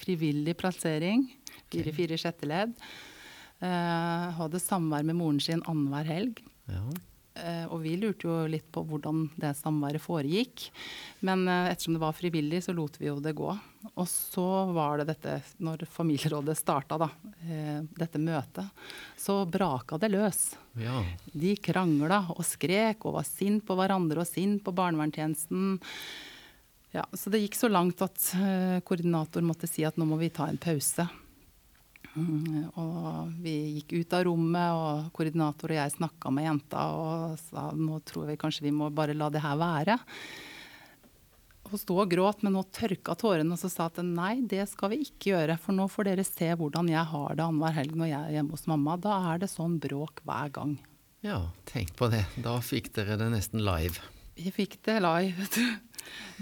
frivillig 0.00 0.56
plassering. 0.60 1.26
Fire-fire 1.72 2.18
sjette 2.20 2.48
ledd. 2.48 2.74
Eh, 3.62 4.26
hadde 4.40 4.62
samvær 4.62 5.04
med 5.06 5.20
moren 5.20 5.40
sin 5.42 5.62
annenhver 5.68 6.08
helg. 6.08 6.42
Ja. 6.72 6.84
Eh, 7.34 7.64
og 7.72 7.80
vi 7.80 7.94
lurte 7.96 8.28
jo 8.28 8.34
litt 8.50 8.66
på 8.72 8.82
hvordan 8.84 9.24
det 9.40 9.54
samværet 9.56 10.02
foregikk. 10.04 10.66
Men 11.24 11.46
eh, 11.48 11.70
ettersom 11.72 11.96
det 11.96 12.02
var 12.02 12.16
frivillig, 12.16 12.60
så 12.66 12.74
lot 12.76 12.98
vi 13.00 13.08
jo 13.08 13.18
det 13.24 13.34
gå. 13.38 13.48
Og 13.92 14.08
så 14.08 14.48
var 14.76 15.00
det 15.00 15.08
dette, 15.14 15.38
når 15.64 15.86
familierådet 15.90 16.58
starta, 16.58 16.98
da, 17.00 17.08
eh, 17.46 17.80
dette 17.96 18.20
møtet, 18.20 18.84
så 19.18 19.42
braka 19.48 19.98
det 20.02 20.12
løs. 20.12 20.42
Ja. 20.80 21.00
De 21.32 21.56
krangla 21.56 22.26
og 22.36 22.44
skrek 22.46 23.08
og 23.08 23.16
var 23.16 23.28
sint 23.28 23.64
på 23.66 23.78
hverandre 23.80 24.22
og 24.22 24.28
sint 24.28 24.60
på 24.64 24.76
barnevernstjenesten. 24.76 25.80
Ja, 26.92 27.06
så 27.16 27.32
det 27.32 27.40
gikk 27.40 27.56
så 27.56 27.72
langt 27.72 28.02
at 28.04 28.20
koordinator 28.84 29.40
måtte 29.40 29.64
si 29.64 29.80
at 29.88 29.96
nå 29.96 30.04
må 30.04 30.18
vi 30.20 30.28
ta 30.28 30.44
en 30.50 30.60
pause. 30.60 31.06
Mm, 32.12 32.68
og 32.76 33.32
vi 33.40 33.54
gikk 33.78 33.94
ut 34.02 34.16
av 34.16 34.26
rommet, 34.28 34.76
og 34.76 35.12
koordinator 35.16 35.72
og 35.72 35.78
jeg 35.78 35.94
snakka 35.94 36.32
med 36.34 36.48
jenta 36.48 36.86
og 36.92 37.36
sa 37.48 37.70
nå 37.72 38.00
tror 38.04 38.28
vi 38.28 38.40
kanskje 38.40 38.66
vi 38.66 38.74
må 38.76 38.90
bare 38.92 39.16
la 39.16 39.30
det 39.32 39.44
her 39.44 39.56
være. 39.60 39.96
Hun 41.72 41.80
sto 41.80 41.96
og 41.96 42.10
gråt, 42.12 42.42
men 42.44 42.52
nå 42.52 42.66
tørka 42.68 43.14
tårene 43.16 43.56
og 43.56 43.60
så 43.62 43.70
sa 43.72 43.86
at 43.88 44.02
nei, 44.04 44.42
det 44.44 44.66
skal 44.68 44.92
vi 44.92 45.06
ikke 45.06 45.30
gjøre. 45.32 45.56
For 45.56 45.72
nå 45.72 45.86
får 45.88 46.10
dere 46.10 46.26
se 46.28 46.50
hvordan 46.52 46.90
jeg 46.92 47.04
har 47.14 47.38
det 47.38 47.46
annenhver 47.46 47.78
helg 47.78 47.94
når 47.96 48.10
jeg 48.10 48.20
er 48.20 48.34
hjemme 48.36 48.58
hos 48.58 48.66
mamma. 48.68 48.98
Da 49.00 49.14
er 49.32 49.40
det 49.40 49.48
sånn 49.48 49.78
bråk 49.80 50.20
hver 50.28 50.52
gang. 50.52 50.74
Ja, 51.24 51.38
tenk 51.70 51.94
på 51.96 52.10
det. 52.12 52.26
Da 52.44 52.58
fikk 52.60 52.92
dere 52.98 53.16
det 53.16 53.30
nesten 53.32 53.64
live. 53.64 54.04
Vi 54.36 54.52
fikk 54.52 54.82
det 54.84 54.98
live, 55.00 55.32
vet 55.38 55.56
du. 55.56 55.91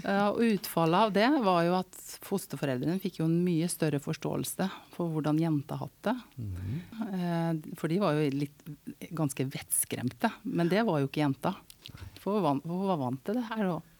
Og 0.01 0.39
utfallet 0.41 1.07
av 1.07 1.11
det 1.13 1.27
var 1.45 1.59
jo 1.67 1.75
at 1.77 1.97
fosterforeldrene 2.25 2.97
fikk 3.03 3.19
jo 3.19 3.27
en 3.27 3.35
mye 3.45 3.67
større 3.69 3.99
forståelse 4.01 4.65
for 4.95 5.13
hvordan 5.13 5.37
jenta 5.41 5.77
hatt 5.77 5.99
det. 6.07 6.15
Mm. 6.41 7.59
For 7.77 7.91
de 7.91 7.99
var 8.01 8.17
jo 8.17 8.31
litt, 8.33 8.65
ganske 9.13 9.45
vettskremte. 9.53 10.31
Men 10.41 10.71
det 10.71 10.81
var 10.87 11.03
jo 11.03 11.09
ikke 11.11 11.21
jenta. 11.21 11.53
For 12.23 12.41
hun 12.41 12.87
var 12.87 13.01
vant 13.03 13.23
til 13.27 13.37
det 13.37 13.45
her 13.51 13.69
òg. 13.75 13.91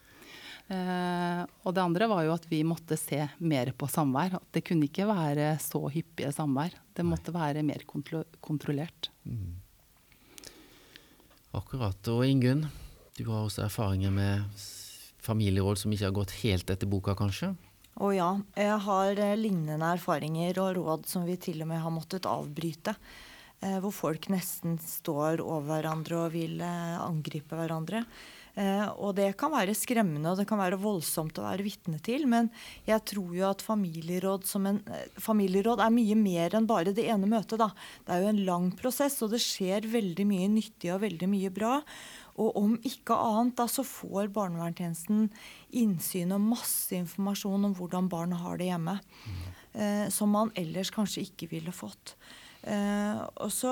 Eh, 0.71 1.41
og 1.65 1.73
det 1.75 1.83
andre 1.83 2.07
var 2.07 2.23
jo 2.23 2.35
at 2.35 2.45
vi 2.47 2.61
måtte 2.63 2.95
se 2.99 3.19
mer 3.43 3.73
på 3.75 3.89
samvær. 3.91 4.37
At 4.39 4.55
det 4.55 4.63
kunne 4.67 4.87
ikke 4.87 5.09
være 5.09 5.53
så 5.63 5.83
hyppige 5.91 6.31
samvær. 6.35 6.77
Det 6.95 7.07
måtte 7.07 7.33
være 7.35 7.65
mer 7.67 7.83
kontrollert. 7.87 9.11
Mm. 9.27 9.57
Akkurat. 11.57 11.99
Og 12.13 12.23
Ingunn, 12.27 12.67
du 13.17 13.25
har 13.27 13.43
også 13.43 13.65
erfaringer 13.67 14.13
med 14.15 14.61
familieråd 15.21 15.83
som 15.83 15.93
ikke 15.93 16.09
har 16.09 16.17
gått 16.17 16.39
helt 16.41 16.73
etter 16.73 16.89
boka, 16.89 17.15
kanskje? 17.17 17.53
Å 17.99 18.11
ja. 18.15 18.29
Jeg 18.55 18.77
har 18.85 19.19
eh, 19.19 19.37
lignende 19.39 19.93
erfaringer 19.97 20.61
og 20.63 20.75
råd 20.79 21.09
som 21.09 21.25
vi 21.27 21.37
til 21.41 21.61
og 21.63 21.71
med 21.73 21.83
har 21.83 21.93
måttet 21.93 22.29
avbryte. 22.29 22.95
Eh, 23.61 23.77
hvor 23.83 23.93
folk 23.93 24.29
nesten 24.33 24.79
står 24.81 25.43
over 25.43 25.67
hverandre 25.67 26.23
og 26.23 26.31
vil 26.33 26.61
eh, 26.63 27.01
angripe 27.01 27.57
hverandre. 27.57 28.05
Og 28.99 29.13
det 29.15 29.29
kan 29.39 29.53
være 29.53 29.71
skremmende 29.79 30.33
og 30.33 30.41
det 30.41 30.43
kan 30.49 30.59
være 30.59 30.75
voldsomt 30.75 31.37
å 31.39 31.45
være 31.45 31.63
vitne 31.63 32.01
til. 32.03 32.25
Men 32.27 32.49
jeg 32.83 32.99
tror 33.07 33.29
jo 33.31 33.45
at 33.47 33.63
familieråd, 33.63 34.43
en, 34.59 34.81
familieråd 35.23 35.79
er 35.79 35.93
mye 35.95 36.17
mer 36.19 36.57
enn 36.59 36.67
bare 36.67 36.91
det 36.91 37.05
ene 37.13 37.29
møtet. 37.31 37.61
Da. 37.61 37.69
Det 38.03 38.11
er 38.11 38.25
jo 38.25 38.33
en 38.33 38.41
lang 38.49 38.67
prosess, 38.75 39.15
og 39.23 39.31
det 39.31 39.39
skjer 39.39 39.87
veldig 39.93 40.25
mye 40.27 40.51
nyttig 40.51 40.91
og 40.91 40.99
veldig 41.05 41.31
mye 41.31 41.53
bra. 41.55 41.77
Og 42.39 42.59
om 42.59 42.75
ikke 42.87 43.17
annet 43.17 43.57
da, 43.59 43.67
så 43.71 43.83
får 43.87 44.31
barnevernstjenesten 44.35 45.27
innsyn 45.81 46.35
og 46.35 46.45
masse 46.51 46.95
informasjon 46.95 47.71
om 47.71 47.75
hvordan 47.77 48.11
barn 48.11 48.37
har 48.39 48.61
det 48.61 48.69
hjemme. 48.71 48.99
Mm. 49.25 49.41
Eh, 49.71 50.05
som 50.11 50.31
man 50.35 50.53
ellers 50.59 50.91
kanskje 50.93 51.25
ikke 51.27 51.51
ville 51.51 51.75
fått. 51.75 52.15
Eh, 52.61 53.21
og 53.41 53.49
så 53.49 53.71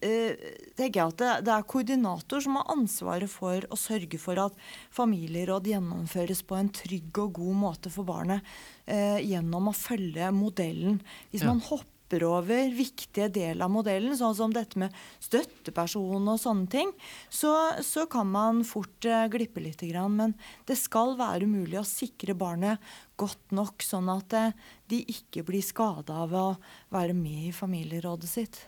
eh, 0.00 0.32
tenker 0.78 0.96
jeg 0.96 1.10
at 1.10 1.18
det, 1.20 1.32
det, 1.44 1.52
er 1.52 1.66
koordinator 1.68 2.40
som 2.40 2.56
har 2.56 2.70
ansvaret 2.72 3.28
for 3.28 3.66
å 3.68 3.76
sørge 3.76 4.20
for 4.22 4.40
at 4.40 4.56
familieråd 4.96 5.68
gjennomføres 5.68 6.40
på 6.48 6.56
en 6.56 6.72
trygg 6.72 7.20
og 7.20 7.36
god 7.36 7.58
måte 7.66 7.92
for 7.92 8.08
barnet 8.08 8.40
eh, 8.88 9.20
gjennom 9.28 9.68
å 9.68 9.76
følge 9.76 10.30
modellen. 10.32 11.02
Hvis 11.28 11.44
ja. 11.44 11.52
man 11.52 11.60
hopper 11.68 11.97
hopper 12.08 12.24
over 12.24 12.70
viktige 12.72 13.28
deler 13.28 13.66
av 13.66 13.70
modellen, 13.70 14.16
sånn 14.16 14.34
som 14.34 14.52
dette 14.52 14.78
med 14.78 14.92
støtteperson 15.20 16.28
og 16.28 16.40
sånne 16.40 16.68
ting, 16.70 16.92
så, 17.28 17.74
så 17.82 18.06
kan 18.06 18.26
man 18.26 18.64
fort 18.64 19.04
uh, 19.04 19.28
glippe 19.28 19.60
litt. 19.60 19.82
Men 20.08 20.34
det 20.66 20.76
skal 20.76 21.16
være 21.18 21.46
mulig 21.46 21.78
å 21.78 21.84
sikre 21.84 22.34
barnet 22.34 22.78
godt 23.16 23.52
nok, 23.52 23.82
sånn 23.82 24.08
at 24.08 24.32
uh, 24.32 24.52
de 24.88 25.04
ikke 25.04 25.44
blir 25.44 25.62
skada 25.62 26.24
av 26.24 26.32
å 26.32 26.56
være 26.90 27.12
med 27.14 27.50
i 27.50 27.52
familierådet 27.52 28.28
sitt. 28.28 28.62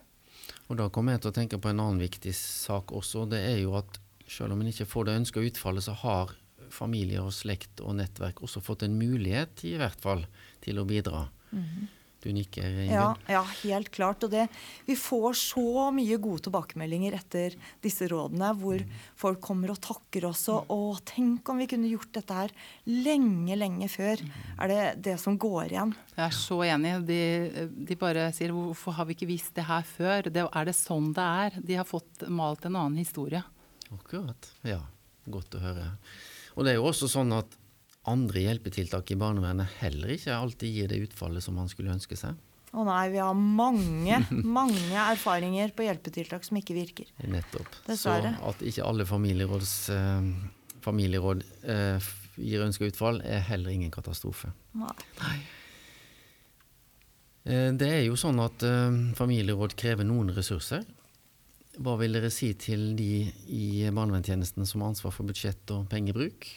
Og 0.69 0.77
Da 0.77 0.91
kommer 0.91 1.15
jeg 1.15 1.23
til 1.23 1.31
å 1.31 1.39
tenke 1.39 1.59
på 1.59 1.71
en 1.71 1.81
annen 1.81 2.01
viktig 2.01 2.35
sak 2.37 2.93
også. 2.93 3.25
Det 3.31 3.41
er 3.41 3.63
jo 3.63 3.75
at 3.79 3.99
selv 4.29 4.53
om 4.53 4.61
en 4.61 4.69
ikke 4.71 4.87
får 4.87 5.09
det 5.09 5.17
ønska 5.23 5.41
utfallet, 5.41 5.83
så 5.83 5.97
har 6.05 6.37
familier 6.71 7.25
og 7.25 7.33
slekt 7.35 7.81
og 7.83 7.97
nettverk 7.99 8.45
også 8.45 8.61
fått 8.63 8.85
en 8.87 8.95
mulighet 8.95 9.65
i 9.67 9.75
hvert 9.81 9.99
fall 9.99 10.27
til 10.63 10.79
å 10.79 10.85
bidra. 10.87 11.29
Mm 11.51 11.65
-hmm. 11.65 11.89
Du 12.21 12.29
nikker, 12.37 12.67
Ingunn? 12.69 12.93
Ja, 12.93 13.15
ja, 13.33 13.41
helt 13.63 13.89
klart. 13.95 14.25
Og 14.27 14.33
det, 14.33 14.45
vi 14.85 14.93
får 14.99 15.39
så 15.41 15.87
mye 15.97 16.19
gode 16.21 16.45
tilbakemeldinger 16.45 17.17
etter 17.17 17.55
disse 17.81 18.09
rådene, 18.13 18.51
hvor 18.61 18.77
mm. 18.77 18.91
folk 19.23 19.41
kommer 19.45 19.73
og 19.73 19.81
takker 19.81 20.27
oss. 20.29 20.43
Og, 20.53 20.69
og 20.69 21.01
'tenk 21.09 21.49
om 21.49 21.63
vi 21.63 21.69
kunne 21.71 21.89
gjort 21.89 22.13
dette 22.19 22.37
her 22.43 22.53
lenge, 22.85 23.57
lenge 23.57 23.89
før', 23.89 24.21
er 24.61 24.73
det 24.73 24.83
det 25.09 25.17
som 25.23 25.39
går 25.41 25.73
igjen. 25.73 25.95
Jeg 26.17 26.27
er 26.27 26.37
så 26.37 26.61
enig. 26.69 26.93
De, 27.09 27.23
de 27.89 27.97
bare 27.97 28.29
sier 28.37 28.53
'hvorfor 28.53 28.99
har 28.99 29.09
vi 29.09 29.17
ikke 29.17 29.31
visst 29.33 29.55
det 29.57 29.65
her 29.71 29.87
før'? 29.87 30.29
Det, 30.29 30.45
er 30.45 30.69
det 30.69 30.77
sånn 30.77 31.15
det 31.17 31.31
er? 31.47 31.57
De 31.57 31.81
har 31.81 31.89
fått 31.89 32.29
malt 32.29 32.69
en 32.69 32.77
annen 32.77 33.01
historie. 33.01 33.41
Akkurat. 33.91 34.53
Ja, 34.61 34.83
godt 35.25 35.57
å 35.57 35.65
høre. 35.65 35.89
Og 36.57 36.67
det 36.67 36.75
er 36.75 36.83
jo 36.83 36.91
også 36.91 37.09
sånn 37.09 37.33
at 37.33 37.57
andre 38.09 38.45
hjelpetiltak 38.47 39.11
i 39.13 39.19
barnevernet 39.21 39.81
heller 39.81 40.15
ikke 40.15 40.37
alltid 40.37 40.73
gir 40.73 40.89
det 40.89 41.03
utfallet 41.09 41.45
som 41.45 41.59
man 41.61 41.69
skulle 41.69 41.93
ønske 41.93 42.17
seg? 42.17 42.39
Å 42.71 42.85
nei, 42.87 43.11
vi 43.11 43.19
har 43.19 43.35
mange, 43.35 44.21
mange 44.59 44.95
erfaringer 45.11 45.75
på 45.75 45.85
hjelpetiltak 45.89 46.47
som 46.47 46.61
ikke 46.61 46.77
virker. 46.77 47.11
Nettopp. 47.27 47.69
Dessverre. 47.89 48.37
Så 48.39 48.53
at 48.53 48.67
ikke 48.71 48.87
alle 48.87 49.07
familieråds, 49.09 49.75
eh, 49.95 50.29
familieråd 50.85 51.43
eh, 51.67 52.11
gir 52.41 52.65
ønska 52.65 52.87
utfall, 52.87 53.21
er 53.27 53.43
heller 53.51 53.75
ingen 53.75 53.91
katastrofe. 53.93 54.53
Nei. 54.79 54.95
nei. 55.19 55.37
Eh, 57.51 57.69
det 57.75 57.91
er 57.91 58.03
jo 58.07 58.17
sånn 58.21 58.41
at 58.43 58.63
eh, 58.67 58.89
familieråd 59.19 59.75
krever 59.79 60.07
noen 60.07 60.33
ressurser. 60.37 60.87
Hva 61.81 61.97
vil 62.01 62.15
dere 62.17 62.31
si 62.35 62.53
til 62.61 62.93
de 62.99 63.27
i 63.51 63.65
barnevernstjenesten 63.89 64.67
som 64.69 64.83
har 64.83 64.93
ansvar 64.93 65.15
for 65.15 65.29
budsjett 65.29 65.71
og 65.75 65.87
pengebruk? 65.91 66.49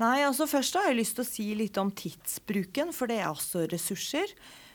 Nei, 0.00 0.22
altså 0.24 0.48
Først 0.48 0.78
har 0.78 0.88
jeg 0.88 1.00
lyst 1.02 1.18
til 1.18 1.24
å 1.24 1.28
si 1.28 1.46
litt 1.58 1.78
om 1.80 1.92
tidsbruken, 1.92 2.92
for 2.96 3.10
det 3.10 3.20
er 3.20 3.30
også 3.30 3.66
ressurser. 3.70 4.32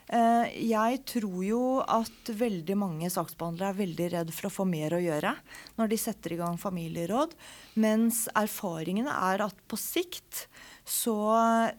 Eh, 0.08 0.54
jeg 0.70 1.02
tror 1.10 1.40
jo 1.44 1.62
at 1.84 2.30
veldig 2.40 2.78
mange 2.80 3.10
saksbehandlere 3.12 3.74
er 3.74 3.80
veldig 3.82 4.06
redd 4.14 4.30
for 4.32 4.48
å 4.48 4.54
få 4.54 4.66
mer 4.70 4.96
å 4.96 5.02
gjøre 5.04 5.34
når 5.76 5.90
de 5.92 5.98
setter 6.00 6.32
i 6.32 6.38
gang 6.40 6.56
familieråd, 6.62 7.34
mens 7.84 8.22
erfaringene 8.32 9.12
er 9.12 9.44
at 9.50 9.60
på 9.68 9.80
sikt 9.82 10.46
så, 10.88 11.18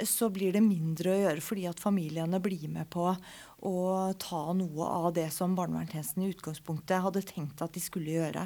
så 0.04 0.28
blir 0.28 0.52
det 0.52 0.60
mindre 0.66 1.14
å 1.14 1.22
gjøre 1.22 1.46
fordi 1.46 1.64
at 1.70 1.80
familiene 1.80 2.42
blir 2.44 2.68
med 2.68 2.90
på 2.92 3.08
å 3.08 3.78
ta 4.20 4.42
noe 4.52 4.92
av 5.08 5.14
det 5.16 5.30
som 5.32 5.56
barnevernstjenesten 5.56 6.26
i 6.26 6.32
utgangspunktet 6.34 7.06
hadde 7.06 7.24
tenkt 7.24 7.64
at 7.64 7.72
de 7.72 7.80
skulle 7.80 8.12
gjøre. 8.12 8.44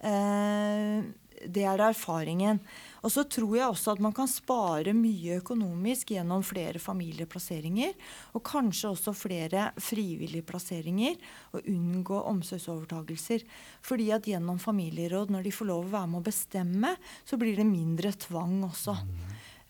Eh, 0.00 1.04
det 1.44 1.64
er 1.68 1.80
erfaringen. 1.84 2.60
Og 3.00 3.12
så 3.12 3.24
tror 3.28 3.56
jeg 3.56 3.68
også 3.68 3.94
at 3.94 4.02
man 4.04 4.14
kan 4.16 4.28
spare 4.30 4.94
mye 4.96 5.38
økonomisk 5.40 6.12
gjennom 6.14 6.44
flere 6.46 6.80
familieplasseringer. 6.82 7.94
Og 8.36 8.44
kanskje 8.46 8.92
også 8.92 9.14
flere 9.16 9.70
frivillige 9.80 10.46
plasseringer, 10.46 11.16
og 11.56 11.68
unngå 11.70 12.22
omsorgsovertagelser. 12.30 13.44
Fordi 13.86 14.10
at 14.16 14.28
gjennom 14.28 14.60
familieråd, 14.62 15.32
når 15.32 15.46
de 15.46 15.54
får 15.54 15.70
lov 15.70 15.86
å 15.86 15.94
være 15.94 16.12
med 16.12 16.20
å 16.20 16.28
bestemme, 16.30 16.94
så 17.24 17.40
blir 17.40 17.56
det 17.58 17.68
mindre 17.68 18.12
tvang 18.26 18.60
også. 18.68 18.96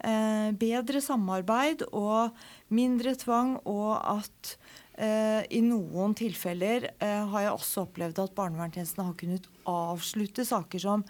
Eh, 0.00 0.50
bedre 0.56 1.02
samarbeid 1.04 1.84
og 1.92 2.36
mindre 2.72 3.12
tvang, 3.20 3.58
og 3.68 3.98
at 4.00 4.54
i 5.00 5.60
noen 5.64 6.12
tilfeller 6.18 6.90
eh, 7.00 7.22
har 7.32 7.46
jeg 7.46 7.52
også 7.54 7.84
opplevd 7.86 8.18
at 8.20 8.34
barnevernstjenesten 8.36 9.06
har 9.06 9.14
kunnet 9.20 9.46
avslutte 9.70 10.44
saker 10.44 10.82
som 10.82 11.04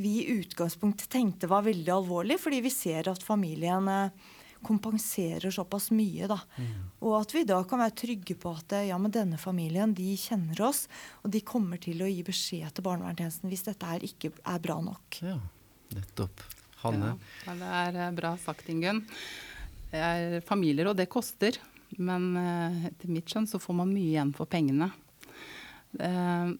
vi 0.00 0.18
i 0.20 0.40
utgangspunktet 0.40 1.08
tenkte 1.12 1.48
var 1.50 1.64
veldig 1.66 1.92
alvorlig, 1.94 2.36
fordi 2.40 2.60
vi 2.64 2.72
ser 2.72 3.08
at 3.10 3.24
familien 3.24 3.88
kompenserer 4.62 5.50
såpass 5.50 5.90
mye. 5.90 6.28
da. 6.28 6.38
Mm. 6.56 6.90
Og 7.00 7.16
at 7.20 7.34
vi 7.34 7.44
da 7.48 7.58
kan 7.68 7.82
være 7.82 7.96
trygge 8.02 8.36
på 8.40 8.52
at 8.56 8.76
ja, 8.86 8.98
men 9.00 9.12
denne 9.14 9.40
familien 9.40 9.94
de 9.96 10.12
kjenner 10.20 10.60
oss, 10.68 10.86
og 11.24 11.32
de 11.34 11.42
kommer 11.44 11.80
til 11.80 12.02
å 12.04 12.08
gi 12.08 12.22
beskjed 12.26 12.76
til 12.76 12.86
barnevernstjenesten 12.86 13.52
hvis 13.52 13.66
dette 13.68 13.92
her 13.92 14.04
ikke 14.06 14.32
er 14.38 14.62
bra 14.62 14.80
nok. 14.84 15.20
Ja, 15.24 15.38
nettopp. 15.96 16.44
Hanne? 16.80 17.14
Ja, 17.44 17.56
det 17.60 17.72
er 17.82 18.02
eh, 18.06 18.12
bra 18.16 18.34
sagt, 18.40 18.68
Ingunn. 18.72 19.04
Familier, 20.46 20.92
og 20.92 20.94
det 21.00 21.08
koster. 21.10 21.56
Men 21.98 22.36
uh, 22.36 22.86
etter 22.90 23.10
mitt 23.10 23.30
skjønn 23.30 23.48
så 23.50 23.58
får 23.58 23.80
man 23.82 23.94
mye 23.94 24.12
igjen 24.12 24.34
for 24.36 24.50
pengene. 24.50 24.92
Uh, 25.98 26.54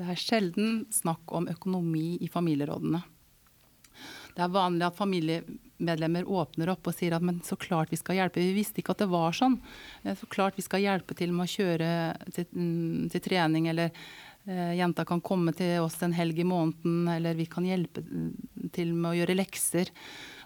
Det 0.00 0.06
er 0.08 0.20
sjelden 0.20 0.84
snakk 0.92 1.32
om 1.36 1.48
økonomi 1.50 2.14
i 2.24 2.28
familierådene. 2.32 3.02
Det 4.32 4.44
er 4.44 4.52
vanlig 4.54 4.86
at 4.86 4.96
familiemedlemmer 4.96 6.24
åpner 6.24 6.70
opp 6.72 6.88
og 6.88 6.94
sier 6.96 7.16
at 7.16 7.24
men 7.26 7.42
så 7.44 7.58
klart 7.60 7.90
vi 7.92 7.98
skal 8.00 8.16
hjelpe. 8.16 8.40
Vi 8.40 8.54
visste 8.56 8.80
ikke 8.80 8.94
at 8.94 9.02
det 9.02 9.10
var 9.10 9.34
sånn. 9.36 9.58
Eh, 10.04 10.16
så 10.16 10.28
klart 10.30 10.56
vi 10.56 10.64
skal 10.64 10.84
hjelpe 10.84 11.16
til 11.18 11.34
med 11.36 11.44
å 11.44 11.52
kjøre 11.52 11.90
til, 12.32 12.46
mm, 12.48 13.10
til 13.12 13.24
trening, 13.26 13.68
eller 13.72 13.90
eh, 14.46 14.72
jenta 14.78 15.04
kan 15.04 15.20
komme 15.20 15.52
til 15.58 15.82
oss 15.82 15.98
en 16.06 16.16
helg 16.16 16.38
i 16.40 16.48
måneden, 16.48 17.02
eller 17.10 17.36
vi 17.36 17.48
kan 17.50 17.66
hjelpe 17.66 18.00
mm, 18.06 18.70
til 18.72 18.94
med 18.94 19.10
å 19.10 19.18
gjøre 19.18 19.36
lekser 19.36 19.92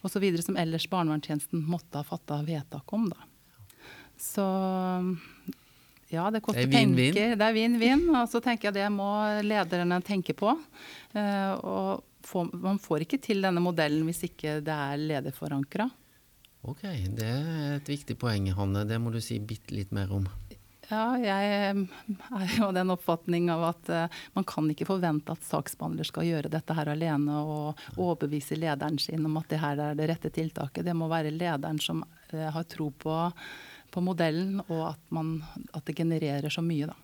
osv. 0.02 0.26
som 0.42 0.58
ellers 0.58 0.88
barnevernstjenesten 0.90 1.62
måtte 1.68 2.00
ha 2.00 2.08
fatta 2.08 2.42
vedtak 2.42 2.96
om. 2.96 3.10
Da. 3.12 3.33
Så 4.20 4.44
ja, 6.14 6.30
det 6.30 6.42
koster 6.44 6.70
penger. 6.70 7.16
Det 7.34 7.46
er 7.46 7.56
vinn-vinn. 7.56 8.06
Og 8.14 8.30
så 8.30 8.40
tenker 8.44 8.70
jeg 8.70 8.78
det 8.78 8.88
må 8.94 9.10
lederne 9.44 10.00
tenke 10.04 10.36
på. 10.36 10.54
Uh, 11.14 11.52
og 11.58 12.04
få, 12.24 12.46
man 12.52 12.80
får 12.82 13.06
ikke 13.06 13.20
til 13.22 13.44
denne 13.44 13.62
modellen 13.64 14.06
hvis 14.08 14.24
ikke 14.30 14.58
det 14.64 14.74
er 14.74 15.00
lederforankra. 15.00 15.88
Ok, 16.64 16.86
det 17.12 17.28
er 17.28 17.74
et 17.76 17.88
viktig 17.90 18.16
poeng, 18.16 18.48
Hanne. 18.56 18.86
Det 18.88 18.96
må 19.02 19.12
du 19.12 19.20
si 19.20 19.36
bitte 19.40 19.74
litt 19.76 19.92
mer 19.92 20.12
om. 20.14 20.28
Ja, 20.84 21.16
jeg 21.16 21.48
er 21.56 22.56
jo 22.58 22.68
den 22.76 22.92
oppfatning 22.92 23.48
av 23.52 23.62
at 23.70 23.90
uh, 23.92 24.22
man 24.36 24.46
kan 24.48 24.68
ikke 24.70 24.88
forvente 24.88 25.32
at 25.32 25.44
saksbehandler 25.46 26.08
skal 26.08 26.28
gjøre 26.28 26.52
dette 26.52 26.76
her 26.76 26.90
alene 26.92 27.38
og 27.40 27.84
overbevise 27.96 28.58
lederen 28.60 29.00
sin 29.00 29.24
om 29.24 29.38
at 29.40 29.48
det 29.52 29.62
her 29.62 29.80
er 29.80 29.96
det 29.98 30.08
rette 30.12 30.32
tiltaket. 30.34 30.84
Det 30.84 30.96
må 30.96 31.08
være 31.12 31.32
lederen 31.34 31.80
som 31.82 32.04
uh, 32.04 32.48
har 32.52 32.68
tro 32.68 32.90
på, 32.92 33.16
på 33.94 34.02
modellen, 34.02 34.58
og 34.66 34.80
at, 34.90 35.02
man, 35.14 35.36
at, 35.70 35.84
det 35.86 35.96
genererer 35.98 36.50
så 36.52 36.64
mye, 36.64 36.90
da. 36.90 36.96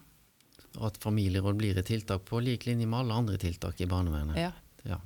Og 0.79 0.85
at 0.91 1.01
familieråd 1.03 1.59
blir 1.59 1.79
et 1.79 1.87
tiltak 1.87 2.25
på 2.29 2.43
lik 2.43 2.67
linje 2.69 2.87
med 2.87 3.03
alle 3.03 3.19
andre 3.23 3.39
tiltak 3.43 3.81
i 3.83 3.89
barnevernet. 3.91 4.39
Ja. 4.39 4.53
ja. 4.87 4.99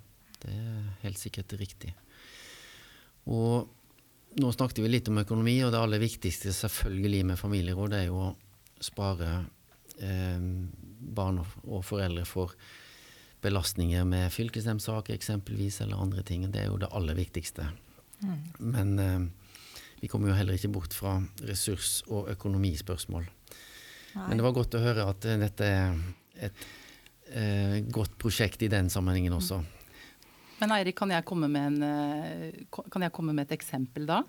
Det 0.42 0.52
er 0.52 0.80
helt 1.04 1.20
sikkert 1.20 1.54
riktig. 1.60 1.94
Og 3.32 3.70
nå 4.40 4.50
snakket 4.52 4.82
vi 4.84 4.90
litt 4.90 5.08
om 5.08 5.20
økonomi, 5.22 5.56
og 5.64 5.72
det 5.72 5.80
aller 5.80 6.02
viktigste 6.02 6.52
selvfølgelig 6.56 7.22
med 7.30 7.40
familieråd 7.40 7.96
er 7.96 8.08
jo 8.08 8.20
å 8.26 8.32
spare 8.84 9.30
eh, 10.00 10.48
barn 11.14 11.40
og 11.44 11.84
foreldre 11.86 12.26
for 12.28 12.52
belastninger 13.44 14.04
med 14.08 14.32
fylkesnemndsaker 14.32 15.16
eksempelvis, 15.16 15.80
eller 15.84 16.00
andre 16.00 16.24
ting. 16.26 16.44
Det 16.52 16.64
er 16.64 16.70
jo 16.72 16.80
det 16.80 16.92
aller 16.96 17.16
viktigste. 17.16 17.68
Mm. 18.24 18.38
Men 18.58 18.94
eh, 18.98 19.18
vi 20.04 20.10
kommer 20.12 20.28
jo 20.28 20.36
heller 20.36 20.58
ikke 20.58 20.68
bort 20.68 20.92
fra 20.92 21.16
ressurs- 21.48 22.02
og 22.12 22.28
økonomispørsmål. 22.34 23.24
Nei. 23.24 24.26
Men 24.28 24.38
det 24.38 24.44
var 24.44 24.54
godt 24.56 24.76
å 24.76 24.82
høre 24.84 25.06
at 25.08 25.24
uh, 25.24 25.36
dette 25.40 25.70
er 25.70 25.94
et 26.44 26.64
eh, 27.30 27.76
godt 27.94 28.16
prosjekt 28.20 28.62
i 28.66 28.68
den 28.68 28.90
sammenhengen 28.92 29.32
også. 29.36 29.60
Men 30.60 30.74
Eirik, 30.76 30.96
kan 30.98 31.12
uh, 31.14 32.80
kan 32.90 33.06
jeg 33.06 33.14
komme 33.14 33.32
med 33.32 33.46
et 33.46 33.54
eksempel 33.56 34.04
da? 34.10 34.20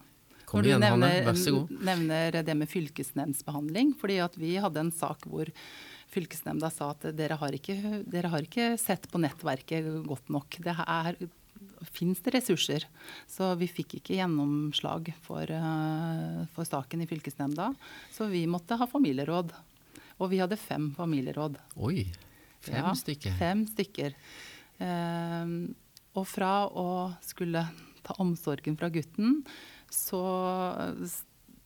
Kom 0.46 0.62
Når 0.62 0.70
igjen, 0.70 0.86
du 0.86 0.88
nevner, 0.88 2.38
det 2.46 2.56
med 2.56 2.70
fylkesnemndsbehandling. 2.72 3.96
fordi 4.00 4.20
at 4.24 4.38
vi 4.38 4.56
hadde 4.62 4.86
en 4.86 4.94
sak 4.94 5.26
hvor 5.28 5.50
fylkesnemnda 6.14 6.70
sa 6.72 6.94
at 6.94 7.10
dere 7.18 7.36
har 7.42 7.58
ikke, 7.58 8.06
dere 8.06 8.32
har 8.32 8.46
ikke 8.46 8.76
sett 8.80 9.10
på 9.12 9.20
nettverket 9.20 9.90
godt 10.06 10.30
nok. 10.32 10.62
Det 10.62 10.78
er 10.86 11.18
fins 11.92 12.22
det 12.26 12.36
ressurser. 12.38 12.86
Så 13.28 13.52
vi 13.60 13.70
fikk 13.72 13.98
ikke 14.00 14.18
gjennomslag 14.18 15.12
for, 15.26 15.50
uh, 15.50 16.44
for, 16.56 16.68
saken 16.68 17.04
i 17.04 17.10
fylkesnemnda. 17.10 17.72
Så 18.16 18.30
vi 18.32 18.46
måtte 18.50 18.78
ha 18.80 18.88
familieråd. 18.90 19.54
Og 20.22 20.32
vi 20.32 20.40
hadde 20.40 20.60
fem 20.60 20.92
familieråd. 20.96 21.58
Oi, 21.84 22.06
fem 22.64 22.80
ja, 22.80 22.94
stykker. 22.96 23.36
Fem 23.40 23.66
stykker. 23.68 24.16
Eh, 24.80 25.50
og 26.16 26.28
fra 26.28 26.54
å 26.72 26.88
skulle 27.24 27.66
ta 28.06 28.16
omsorgen 28.24 28.78
fra 28.80 28.88
gutten, 28.94 29.42
så 29.92 30.22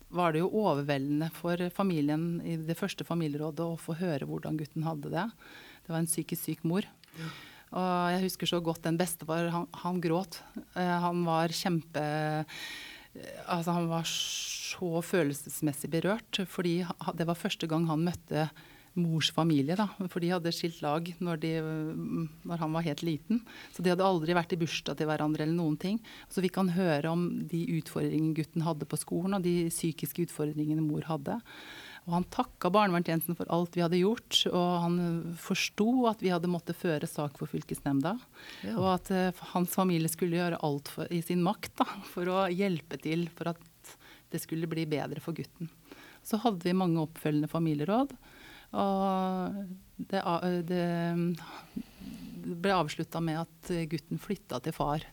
var 0.10 0.34
det 0.34 0.41
jo 0.41 0.50
overveldende 0.63 1.30
for 1.36 1.62
familien 1.74 2.39
i 2.41 2.56
det 2.58 2.78
første 2.80 3.06
familierådet 3.06 3.65
å 3.65 3.78
få 3.78 3.95
høre 4.00 4.26
hvordan 4.30 4.58
gutten 4.58 4.88
hadde 4.88 5.13
det. 5.13 5.28
Det 5.86 5.93
var 5.93 6.02
en 6.02 6.10
psykisk 6.10 6.48
syk 6.48 6.65
mor. 6.65 6.88
Ja. 7.19 7.30
Og 7.69 8.13
jeg 8.15 8.23
husker 8.25 8.49
så 8.49 8.62
godt 8.63 8.86
den 8.88 8.97
bestefar, 8.99 9.51
han, 9.53 9.67
han 9.84 9.99
gråt. 10.01 10.41
Uh, 10.73 10.97
han 11.05 11.25
var 11.27 11.53
kjempe 11.53 12.05
Altså, 13.49 13.73
han 13.73 13.88
var 13.89 14.05
så 14.05 14.99
følelsesmessig 15.03 15.89
berørt, 15.91 16.38
fordi 16.47 16.75
det 17.17 17.25
var 17.25 17.36
første 17.36 17.67
gang 17.67 17.88
han 17.89 18.03
møtte 18.05 18.43
mors 18.99 19.29
familie. 19.34 19.75
Da, 19.77 19.88
for 20.10 20.21
de 20.23 20.32
hadde 20.34 20.53
skilt 20.55 20.82
lag 20.86 21.10
når, 21.23 21.41
de, 21.41 21.51
når, 21.62 22.62
han 22.62 22.75
var 22.75 22.86
helt 22.86 23.03
liten. 23.05 23.41
Så 23.73 23.84
de 23.84 23.91
hadde 23.93 24.05
aldri 24.05 24.36
vært 24.38 24.55
i 24.55 24.60
bursdag 24.62 24.99
til 24.99 25.10
hverandre 25.10 25.45
eller 25.45 25.58
noen 25.58 25.77
ting. 25.79 25.99
Så 26.32 26.43
vi 26.45 26.51
kan 26.53 26.71
høre 26.75 27.12
om 27.12 27.27
de 27.49 27.63
utfordringene 27.79 28.38
gutten 28.38 28.65
hadde 28.65 28.88
på 28.89 28.99
skolen, 28.99 29.38
og 29.38 29.45
de 29.45 29.69
psykiske 29.73 30.29
utfordringene 30.29 30.86
mor 30.86 31.08
hadde. 31.10 31.39
Og 32.07 32.15
han 32.15 32.25
takka 32.33 32.71
barnevernstjenesten 32.73 33.38
for 33.38 33.49
alt 33.53 33.75
vi 33.77 33.83
hadde 33.83 33.99
gjort, 34.01 34.39
og 34.49 34.69
han 34.85 34.95
forsto 35.39 35.88
at 36.09 36.23
vi 36.23 36.31
hadde 36.33 36.51
måttet 36.51 36.79
føre 36.79 37.07
sak 37.09 37.38
for 37.39 37.51
fylkesnemnda. 37.51 38.15
Ja. 38.65 38.75
Og 38.77 38.88
at 38.95 39.12
uh, 39.13 39.43
hans 39.53 39.75
familie 39.77 40.09
skulle 40.12 40.39
gjøre 40.39 40.62
alt 40.65 40.91
for, 40.93 41.12
i 41.13 41.21
sin 41.25 41.43
makt 41.45 41.75
da, 41.81 41.88
for 42.13 42.31
å 42.31 42.47
hjelpe 42.53 42.97
til 43.01 43.27
for 43.35 43.53
at 43.53 43.93
det 44.29 44.41
skulle 44.43 44.69
bli 44.69 44.85
bedre 44.89 45.21
for 45.23 45.38
gutten. 45.38 45.69
Så 46.25 46.38
hadde 46.41 46.65
vi 46.65 46.77
mange 46.77 47.01
oppfølgende 47.01 47.49
familieråd. 47.49 48.12
Og 48.79 49.62
det, 50.12 50.21
det 50.69 50.88
ble 52.59 52.75
avslutta 52.75 53.21
med 53.23 53.41
at 53.41 53.71
gutten 53.89 54.21
flytta 54.21 54.59
til 54.62 54.75
far 54.75 55.05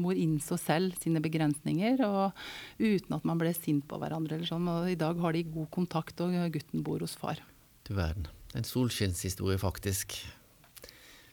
mor 0.00 0.16
innså 0.18 0.58
selv 0.60 0.96
sine 1.02 1.22
begrensninger, 1.24 2.00
og 2.06 2.36
uten 2.78 3.16
at 3.16 3.26
man 3.28 3.40
ble 3.40 3.52
sint 3.56 3.86
på 3.88 3.98
hverandre. 4.00 4.36
eller 4.36 4.48
sånn. 4.48 4.68
Og 4.68 4.90
I 4.92 4.98
dag 5.00 5.18
har 5.20 5.32
de 5.36 5.44
god 5.44 5.70
kontakt, 5.74 6.20
og 6.20 6.34
gutten 6.52 6.84
bor 6.86 7.00
hos 7.04 7.16
far. 7.18 7.42
Du 7.86 7.94
verden. 7.94 8.28
En 8.56 8.64
solskinnshistorie, 8.64 9.58
faktisk. 9.60 10.16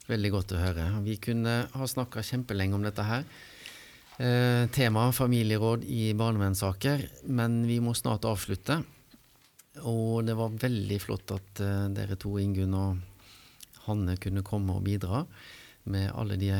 Veldig 0.09 0.31
godt 0.33 0.51
å 0.51 0.59
høre. 0.59 0.89
Vi 1.05 1.15
kunne 1.23 1.63
ha 1.71 1.85
snakka 1.87 2.23
kjempelenge 2.25 2.75
om 2.75 2.83
dette 2.83 3.05
her. 3.07 3.23
Eh, 4.19 4.67
tema 4.69 5.07
familieråd 5.11 5.85
i 5.89 6.11
barnevernssaker, 6.13 7.07
men 7.33 7.63
vi 7.65 7.79
må 7.81 7.95
snart 7.97 8.27
avslutte. 8.29 8.83
Og 9.89 10.21
det 10.27 10.35
var 10.37 10.53
veldig 10.61 10.99
flott 11.01 11.33
at 11.33 11.61
eh, 11.63 11.87
dere 11.95 12.17
to, 12.21 12.35
Ingunn 12.37 12.75
og 12.77 12.99
Hanne, 13.87 14.19
kunne 14.21 14.45
komme 14.45 14.75
og 14.75 14.85
bidra 14.85 15.23
med 15.89 16.11
alle 16.13 16.37
de 16.37 16.51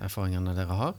erfaringene 0.00 0.54
dere 0.56 0.78
har. 0.78 0.96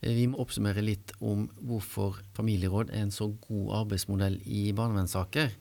Eh, 0.00 0.14
vi 0.16 0.26
må 0.30 0.40
oppsummere 0.42 0.84
litt 0.84 1.14
om 1.20 1.46
hvorfor 1.60 2.20
familieråd 2.36 2.92
er 2.92 3.06
en 3.06 3.14
så 3.14 3.30
god 3.46 3.72
arbeidsmodell 3.84 4.40
i 4.44 4.70
barnevernssaker. 4.76 5.52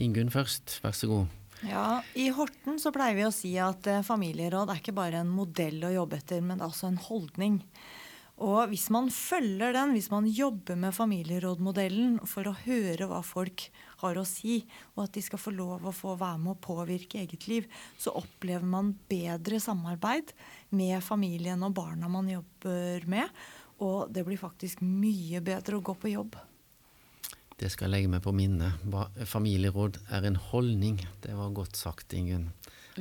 Ingunn 0.00 0.32
først, 0.34 0.80
vær 0.84 0.96
så 0.96 1.10
god. 1.10 1.40
Ja, 1.64 2.02
I 2.18 2.28
Horten 2.34 2.80
så 2.82 2.90
pleier 2.92 3.16
vi 3.16 3.28
å 3.28 3.34
si 3.34 3.54
at 3.62 3.86
eh, 3.88 4.04
familieråd 4.04 4.72
er 4.72 4.80
ikke 4.80 4.96
bare 4.96 5.22
en 5.22 5.32
modell 5.32 5.84
å 5.86 5.94
jobbe 5.94 6.18
etter, 6.20 6.42
men 6.44 6.64
også 6.64 6.90
en 6.90 7.00
holdning. 7.00 7.60
Og 8.42 8.72
hvis 8.72 8.88
man 8.90 9.12
følger 9.14 9.76
den, 9.76 9.92
hvis 9.94 10.10
man 10.10 10.26
jobber 10.26 10.74
med 10.74 10.96
familierådmodellen 10.96 12.16
for 12.26 12.50
å 12.50 12.56
høre 12.64 13.06
hva 13.06 13.20
folk 13.22 13.68
har 14.00 14.18
å 14.18 14.24
si, 14.26 14.64
og 14.96 15.04
at 15.04 15.14
de 15.14 15.22
skal 15.22 15.38
få 15.38 15.52
lov 15.54 15.86
å 15.86 15.94
få 15.94 16.16
være 16.18 16.40
med 16.42 16.56
å 16.56 16.62
påvirke 16.64 17.20
eget 17.22 17.46
liv, 17.46 17.68
så 17.94 18.10
opplever 18.18 18.66
man 18.66 18.90
bedre 19.06 19.62
samarbeid 19.62 20.34
med 20.74 20.98
familien 21.06 21.62
og 21.62 21.76
barna 21.78 22.10
man 22.10 22.32
jobber 22.32 23.06
med. 23.06 23.30
Og 23.82 24.10
det 24.14 24.24
blir 24.26 24.38
faktisk 24.38 24.82
mye 24.84 25.40
bedre 25.44 25.78
å 25.78 25.84
gå 25.84 25.94
på 25.98 26.12
jobb. 26.14 26.36
Det 27.58 27.70
skal 27.70 27.86
jeg 27.86 27.94
legge 27.94 28.10
meg 28.10 28.22
på 28.24 28.34
minnet. 28.34 28.82
Familieråd 29.30 30.00
er 30.14 30.26
en 30.26 30.38
holdning. 30.50 30.98
Det 31.22 31.34
var 31.38 31.54
godt 31.54 31.78
sagt, 31.78 32.14
Ingunn. 32.18 32.50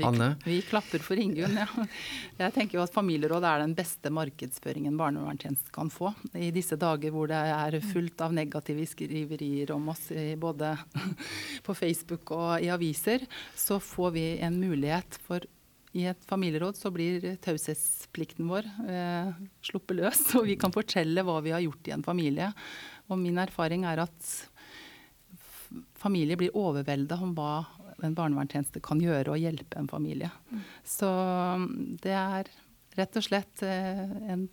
Anne? 0.01 0.35
Vi, 0.43 0.55
vi 0.55 0.61
klapper 0.65 1.01
for 1.05 1.19
Ingunn, 1.21 1.57
ja. 1.57 1.67
Jeg 2.41 2.53
tenker 2.55 2.79
jo 2.79 2.83
at 2.85 2.93
familieråd 2.93 3.45
er 3.45 3.61
den 3.61 3.75
beste 3.77 4.09
markedsføringen 4.13 4.97
barnevernstjenesten 4.97 5.73
kan 5.73 5.91
få. 5.93 6.13
I 6.33 6.49
disse 6.53 6.77
dager 6.81 7.13
hvor 7.13 7.29
det 7.29 7.37
er 7.37 7.77
fullt 7.85 8.23
av 8.25 8.33
negative 8.33 8.87
skriverier 8.89 9.73
om 9.75 9.91
oss 9.93 10.07
både 10.41 10.73
på 11.65 11.77
Facebook 11.77 12.33
og 12.33 12.63
i 12.63 12.71
aviser, 12.73 13.27
så 13.57 13.77
får 13.81 14.15
vi 14.17 14.25
en 14.45 14.57
mulighet 14.61 15.19
for 15.27 15.45
i 15.93 16.07
et 16.09 16.25
familieråd 16.25 16.77
så 16.77 16.89
blir 16.93 17.35
taushetsplikten 17.43 18.47
vår 18.49 18.65
eh, 18.89 19.29
sluppet 19.65 19.99
løs, 19.99 20.23
og 20.39 20.47
vi 20.49 20.57
kan 20.59 20.73
fortelle 20.73 21.25
hva 21.25 21.37
vi 21.45 21.53
har 21.53 21.61
gjort 21.61 21.89
i 21.89 21.93
en 21.93 22.05
familie. 22.05 22.49
Og 23.13 23.19
min 23.21 23.37
erfaring 23.41 23.85
er 23.85 24.01
at 24.05 24.31
familier 26.01 26.39
blir 26.39 26.55
overvelda 26.57 27.19
om 27.21 27.33
hva 27.37 27.63
en 28.03 28.15
barnevernstjeneste 28.17 28.81
kan 28.83 29.01
gjøre 29.01 29.35
og 29.35 29.41
hjelpe 29.41 29.79
en 29.79 29.89
familie. 29.89 30.31
Så 30.85 31.07
mm, 31.07 31.99
det 32.03 32.15
er 32.17 32.49
rett 32.97 33.19
og 33.19 33.25
slett 33.25 33.63
eh, 33.65 34.03
en 34.33 34.47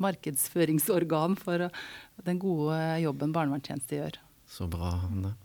markedsføringsorgan 0.00 1.36
for 1.38 1.68
den 2.26 2.40
gode 2.40 2.78
jobben 3.04 3.34
barnevernstjeneste 3.36 4.00
gjør. 4.00 4.20
Så 4.50 4.66
bra, 4.70 4.96
Hanne. 5.04 5.36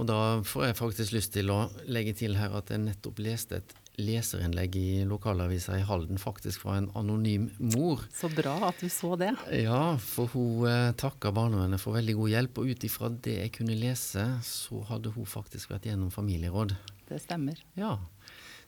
Og 0.00 0.08
da 0.08 0.40
får 0.44 0.70
jeg 0.70 0.78
faktisk 0.78 1.16
lyst 1.16 1.34
til 1.36 1.50
å 1.52 1.66
legge 1.88 2.14
til 2.16 2.36
her 2.40 2.54
at 2.56 2.72
jeg 2.72 2.84
nettopp 2.84 3.20
leste 3.20 3.60
et 3.60 3.74
leserinnlegg 3.96 4.76
i 4.76 5.04
lokalavisa 5.08 5.78
i 5.78 5.84
Halden, 5.86 6.18
faktisk 6.20 6.62
fra 6.64 6.76
en 6.78 6.90
anonym 6.98 7.48
mor. 7.58 8.02
Så 8.14 8.28
bra 8.32 8.56
at 8.68 8.80
du 8.82 8.90
så 8.92 9.14
det. 9.20 9.32
Ja, 9.56 9.96
for 10.02 10.30
hun 10.34 10.66
eh, 10.68 10.92
takka 10.98 11.32
barnevernet 11.36 11.82
for 11.82 11.96
veldig 11.96 12.16
god 12.18 12.34
hjelp, 12.34 12.60
og 12.60 12.72
ut 12.72 12.86
ifra 12.88 13.10
det 13.10 13.38
jeg 13.38 13.54
kunne 13.56 13.78
lese, 13.78 14.26
så 14.44 14.82
hadde 14.90 15.14
hun 15.16 15.28
faktisk 15.28 15.72
vært 15.72 15.88
gjennom 15.90 16.12
familieråd. 16.14 16.76
Det 17.08 17.22
stemmer. 17.22 17.60
Ja, 17.78 17.96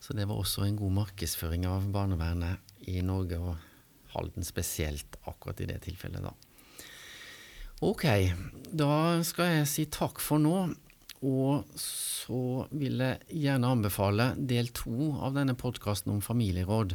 så 0.01 0.17
det 0.17 0.29
var 0.31 0.41
også 0.41 0.65
en 0.65 0.79
god 0.79 0.97
markedsføring 1.03 1.67
av 1.69 1.89
barnevernet 1.93 2.89
i 2.89 3.01
Norge, 3.05 3.41
og 3.41 3.57
Halden 4.15 4.47
spesielt, 4.47 5.19
akkurat 5.29 5.61
i 5.61 5.69
det 5.69 5.83
tilfellet, 5.85 6.25
da. 6.25 6.33
Ok, 7.85 8.05
da 8.75 9.21
skal 9.23 9.61
jeg 9.61 9.67
si 9.71 9.85
takk 9.93 10.19
for 10.23 10.43
nå. 10.43 10.69
Og 11.27 11.67
så 11.81 12.67
vil 12.71 13.01
jeg 13.03 13.41
gjerne 13.43 13.73
anbefale 13.75 14.33
del 14.39 14.71
to 14.77 15.15
av 15.19 15.35
denne 15.35 15.57
podkasten 15.59 16.13
om 16.15 16.21
familieråd. 16.23 16.95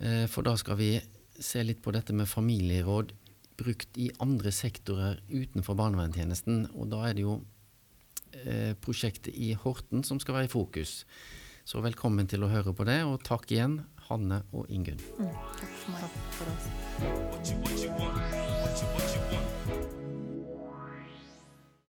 Eh, 0.00 0.24
for 0.32 0.46
da 0.46 0.56
skal 0.56 0.78
vi 0.80 0.94
se 1.42 1.62
litt 1.64 1.82
på 1.84 1.92
dette 1.92 2.14
med 2.16 2.30
familieråd 2.30 3.12
brukt 3.60 3.98
i 4.00 4.10
andre 4.22 4.52
sektorer 4.54 5.20
utenfor 5.28 5.76
barnevernstjenesten. 5.78 6.66
Og 6.72 6.88
da 6.92 7.04
er 7.08 7.14
det 7.18 7.26
jo 7.26 7.34
eh, 8.32 8.72
prosjektet 8.80 9.34
i 9.36 9.52
Horten 9.60 10.04
som 10.06 10.20
skal 10.22 10.40
være 10.40 10.48
i 10.48 10.52
fokus. 10.52 11.04
Så 11.68 11.78
velkommen 11.84 12.26
til 12.26 12.42
å 12.42 12.50
høre 12.50 12.72
på 12.74 12.84
det, 12.88 13.04
og 13.06 13.22
takk 13.26 13.46
igjen, 13.54 13.84
Hanne 14.08 14.42
og 14.50 14.66
Ingunn. 14.72 14.98
Mm, 15.20 15.30
takk 15.60 15.74
for 15.84 15.90
meg. 15.94 16.02
Takk 16.02 16.34
for 16.40 16.46
oss. 19.06 19.51